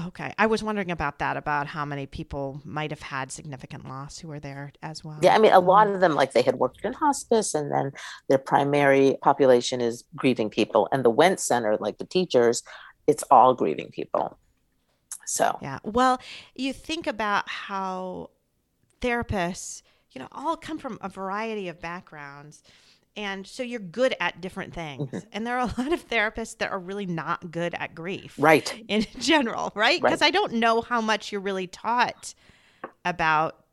[0.08, 0.34] Okay.
[0.38, 4.28] I was wondering about that, about how many people might have had significant loss who
[4.28, 5.20] were there as well.
[5.22, 7.72] yeah i mean a lot Um, of them like they had worked in hospice and
[7.72, 7.93] then
[8.28, 10.89] their primary population is grieving people.
[10.91, 12.62] And the Wendt center like the teachers
[13.08, 14.38] it's all grieving people.
[15.26, 15.80] So Yeah.
[15.84, 16.20] Well,
[16.56, 18.32] you think about how
[18.99, 19.82] therapists,
[20.16, 22.63] you know, all come from a variety of backgrounds.
[23.18, 25.09] And so you're good at different things.
[25.11, 25.26] Mhm.
[25.32, 28.74] And there are a lot of therapists that are really not good at grief right
[28.88, 30.01] in general, right?
[30.01, 30.28] Because Right.
[30.28, 32.34] I don't know how much you're really taught
[33.05, 33.63] about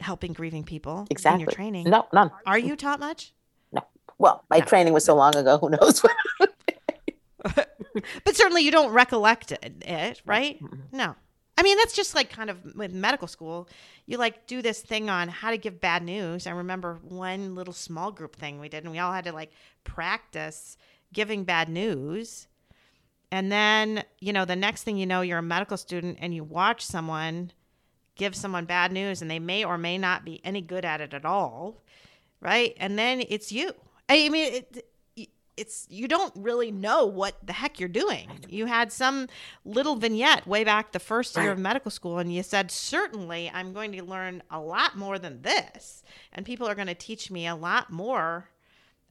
[0.00, 1.88] helping grieving people in your training.
[1.90, 3.32] no none Are you taught much?
[3.72, 3.82] No.
[4.18, 4.64] Well my No.
[4.64, 6.14] training was so long ago who knows what
[8.24, 10.60] But certainly you don't recollect it, it right?
[10.62, 10.80] Mhm.
[10.92, 11.14] No.
[11.58, 13.68] I mean, that's just like kind of with medical school.
[14.06, 16.46] You like do this thing on how to give bad news.
[16.46, 19.50] I remember one little small group thing we did, and we all had to like
[19.82, 20.76] practice
[21.12, 22.46] giving bad news.
[23.32, 26.44] And then, you know, the next thing you know, you're a medical student and you
[26.44, 27.50] watch someone
[28.14, 31.12] give someone bad news, and they may or may not be any good at it
[31.12, 31.82] at all.
[32.40, 32.76] Right.
[32.76, 33.72] And then it's you.
[34.08, 34.88] I mean, it,
[35.58, 38.30] it's you don't really know what the heck you're doing.
[38.48, 39.28] You had some
[39.64, 43.72] little vignette way back the first year of medical school, and you said, Certainly, I'm
[43.72, 46.02] going to learn a lot more than this.
[46.32, 48.48] And people are going to teach me a lot more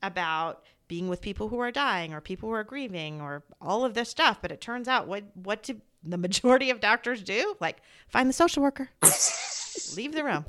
[0.02, 3.93] about being with people who are dying or people who are grieving or all of
[3.93, 4.39] this stuff.
[4.41, 7.56] But it turns out what what do the majority of doctors do?
[7.60, 7.78] Like
[8.08, 8.89] find the social worker,
[9.95, 10.45] leave the room.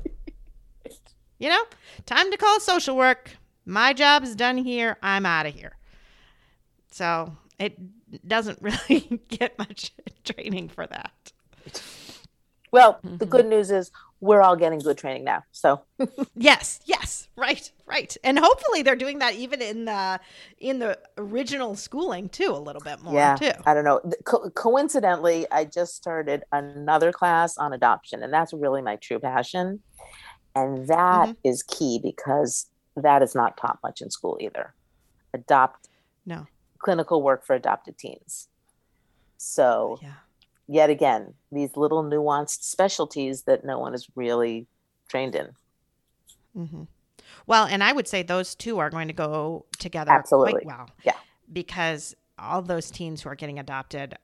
[1.37, 1.63] You know,
[2.05, 3.37] time to call social work.
[3.65, 4.97] My job is done here.
[5.01, 5.77] I'm out of here.
[6.91, 7.77] So it
[8.27, 9.91] doesn't really get much
[10.23, 11.11] training for that.
[12.71, 13.29] well the Mhm.
[13.29, 15.81] good news is we're all getting good training now so
[16.35, 20.19] Yes, yes, right, right, and hopefully they're doing that even in the
[20.59, 23.51] in the original schooling too, a little bit more yeah too.
[23.65, 28.81] i don't know Co- coincidentally i just started another class on adoption and that's really
[28.81, 29.81] my true passion
[30.55, 31.77] and that is Mm-hmm.
[31.77, 34.73] key because that is not taught much in school either
[35.33, 35.87] adopt
[36.25, 36.47] No,
[36.79, 38.47] clinical work for adopted teens
[39.37, 40.13] so yeah,
[40.67, 44.67] yet again these little nuanced specialties that no one is really
[45.07, 45.49] trained in
[46.57, 46.83] Mm-hmm.
[47.47, 50.53] Well, and I would say those two are going to go together Absolutely.
[50.53, 50.89] quite well.
[51.03, 51.13] Yeah.
[51.51, 54.15] because all those teens who are getting adopted,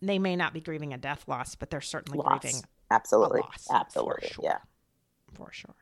[0.00, 2.40] they may not be grieving a death loss, but they're certainly Loss.
[2.40, 2.60] grieving
[2.90, 4.44] absolutely loss, for absolutely sure.
[4.44, 4.58] yeah
[5.32, 5.74] for sure.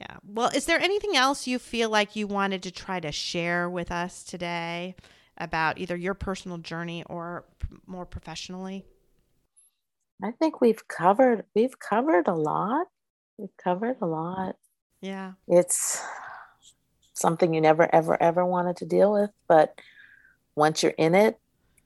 [0.00, 0.16] Yeah.
[0.26, 3.92] Well, is there anything else you feel like you wanted to try to share with
[3.92, 4.94] us today
[5.36, 7.44] about either your personal journey or
[7.86, 8.86] more professionally?
[10.22, 12.86] I think we've covered we've covered a lot.
[13.36, 14.56] We've covered a lot.
[15.02, 15.32] Yeah.
[15.46, 16.02] It's
[17.12, 19.78] something you never ever ever wanted to deal with, but
[20.56, 21.38] once you're in it,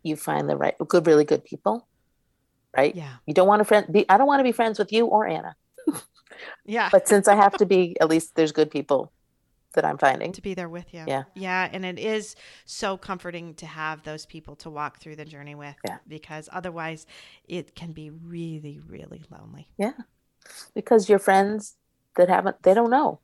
[0.05, 1.89] you find the right good really good people.
[2.77, 2.95] Right?
[2.95, 3.15] Yeah.
[3.27, 5.27] You don't want to friend be I don't want to be friends with you or
[5.27, 5.57] Anna.
[6.65, 6.89] Yeah.
[6.91, 9.13] But since I have to be, at least there's good people
[9.75, 10.31] that I'm finding.
[10.33, 11.05] to be there with you.
[11.07, 11.25] Yeah.
[11.35, 11.69] Yeah.
[11.73, 15.75] And it is so comforting to have those people to walk through the journey with
[15.85, 15.99] Yeah.
[16.07, 17.07] because otherwise
[17.49, 19.69] it can be really, really lonely.
[19.77, 19.95] Yeah.
[20.75, 21.77] Because your friends
[22.17, 23.19] that haven't they don't know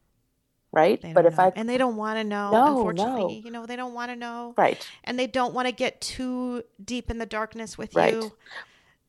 [0.73, 3.23] right but if i and they don't want to know, No, unfortunately.
[3.23, 3.45] no.
[3.45, 4.55] You know, they don't want to know.
[4.57, 8.15] right And they don't want to get too deep in the darkness with Right.
[8.15, 8.33] you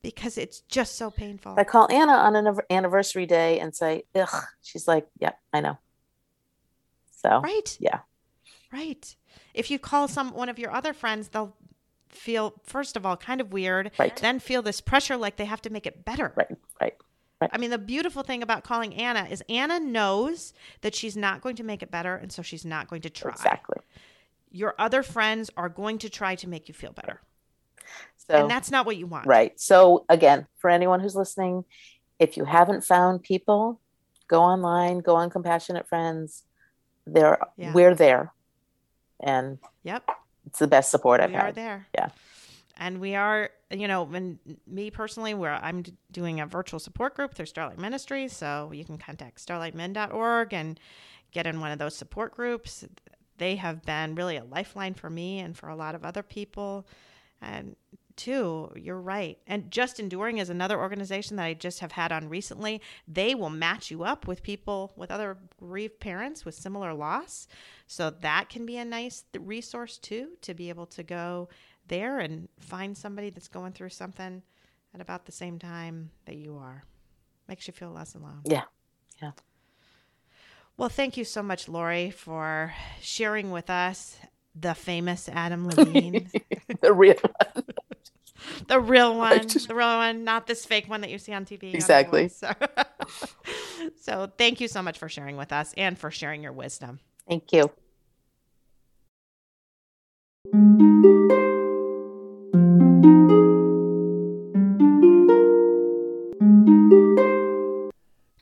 [0.01, 1.55] because it's just so painful.
[1.57, 5.77] i call anna on an anniversary day and say ugh she's like yep i know
[7.11, 7.77] so Right.
[7.79, 7.99] yeah
[8.73, 9.15] Right.
[9.53, 11.53] If you call some one of your other friends, they'll
[12.07, 15.61] feel first of all kind of weird, right then feel this pressure like they have
[15.63, 16.31] to make it better.
[16.37, 16.95] right right
[17.51, 21.57] I mean, the beautiful thing about calling Anna is Anna knows that she's not going
[21.57, 23.31] to make it better, and so she's not going to try.
[23.31, 23.77] exactly
[24.49, 27.19] Your other friends are going to try to make you feel better,
[28.31, 29.25] so and that's not what you want.
[29.27, 31.63] right so again for anyone who's listening
[32.19, 33.79] if you haven't found people
[34.27, 36.43] go online go on compassionate friends
[37.05, 37.73] there Yeah.
[37.73, 38.31] we're there
[39.19, 40.03] and Yep.
[40.47, 41.87] it's the best support i've we are had there.
[41.95, 42.09] Yeah.
[42.77, 47.35] And we are, you know, when me personally, where I'm doing a virtual support group
[47.35, 50.79] through Starlight Ministries, so you can contact starlightmen.org and
[51.31, 52.83] get in one of those support groups.
[53.37, 56.87] They have been really a lifeline for me and for a lot of other people.
[57.39, 57.75] And
[58.21, 59.39] two, you're right.
[59.47, 62.79] And Just Enduring is another organization that I just have had on recently.
[63.07, 67.47] They will match you up with people, with other bereaved parents with similar loss.
[67.87, 71.49] So that can be a nice resource too to be able to go
[71.87, 74.43] there and find somebody that's going through something
[74.93, 76.83] at about the same time that you are.
[77.47, 78.41] Makes you feel less alone.
[78.45, 78.65] Yeah.
[79.19, 79.31] Yeah.
[80.77, 84.17] Well, thank you so much, Lori, for sharing with us
[84.55, 86.29] the famous Adam Levine,
[86.81, 87.15] the real
[88.67, 91.45] the real one, just- the real one, not this fake one that you see on
[91.45, 91.73] TV.
[91.73, 92.23] Exactly.
[92.23, 92.37] Voice.
[92.37, 92.51] So,
[94.01, 96.99] so thank you so much for sharing with us and for sharing your wisdom.
[97.27, 97.71] thank you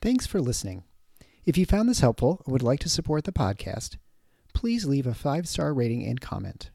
[0.02, 0.84] Thanks for listening.
[1.44, 3.96] If you found this helpful or would like to support the podcast,
[4.54, 6.70] please leave a five star rating and comment.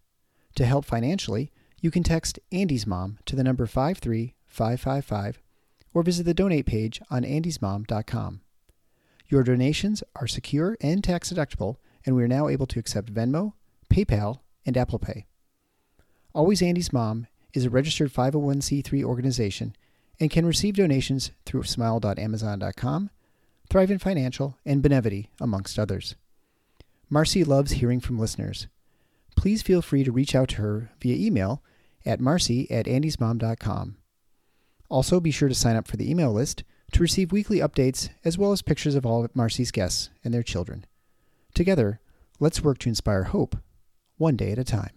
[0.55, 1.51] To help financially,
[1.85, 5.39] you can text Andy's Mom to the number 53555
[5.93, 8.41] or visit the donate page on andysmom.com.
[9.27, 13.53] Your donations are secure and tax deductible, and we are now able to accept Venmo,
[13.87, 15.27] PayPal, and Apple Pay.
[16.33, 19.75] Always Andy's Mom is a registered 501c3 organization
[20.19, 23.11] and can receive donations through smile.amazon.com,
[23.69, 26.15] Thrivent Financial, and Benevity, amongst others.
[27.11, 28.65] Marcy loves hearing from listeners.
[29.35, 31.61] Please feel free to reach out to her via email
[32.05, 33.97] at marcy at andysmom.com.
[34.89, 38.37] Also, be sure to sign up for the email list to receive weekly updates as
[38.37, 40.85] well as pictures of all of Marcy's guests and their children.
[41.53, 41.99] Together,
[42.39, 43.57] let's work to inspire hope,
[44.17, 44.91] one day at a time.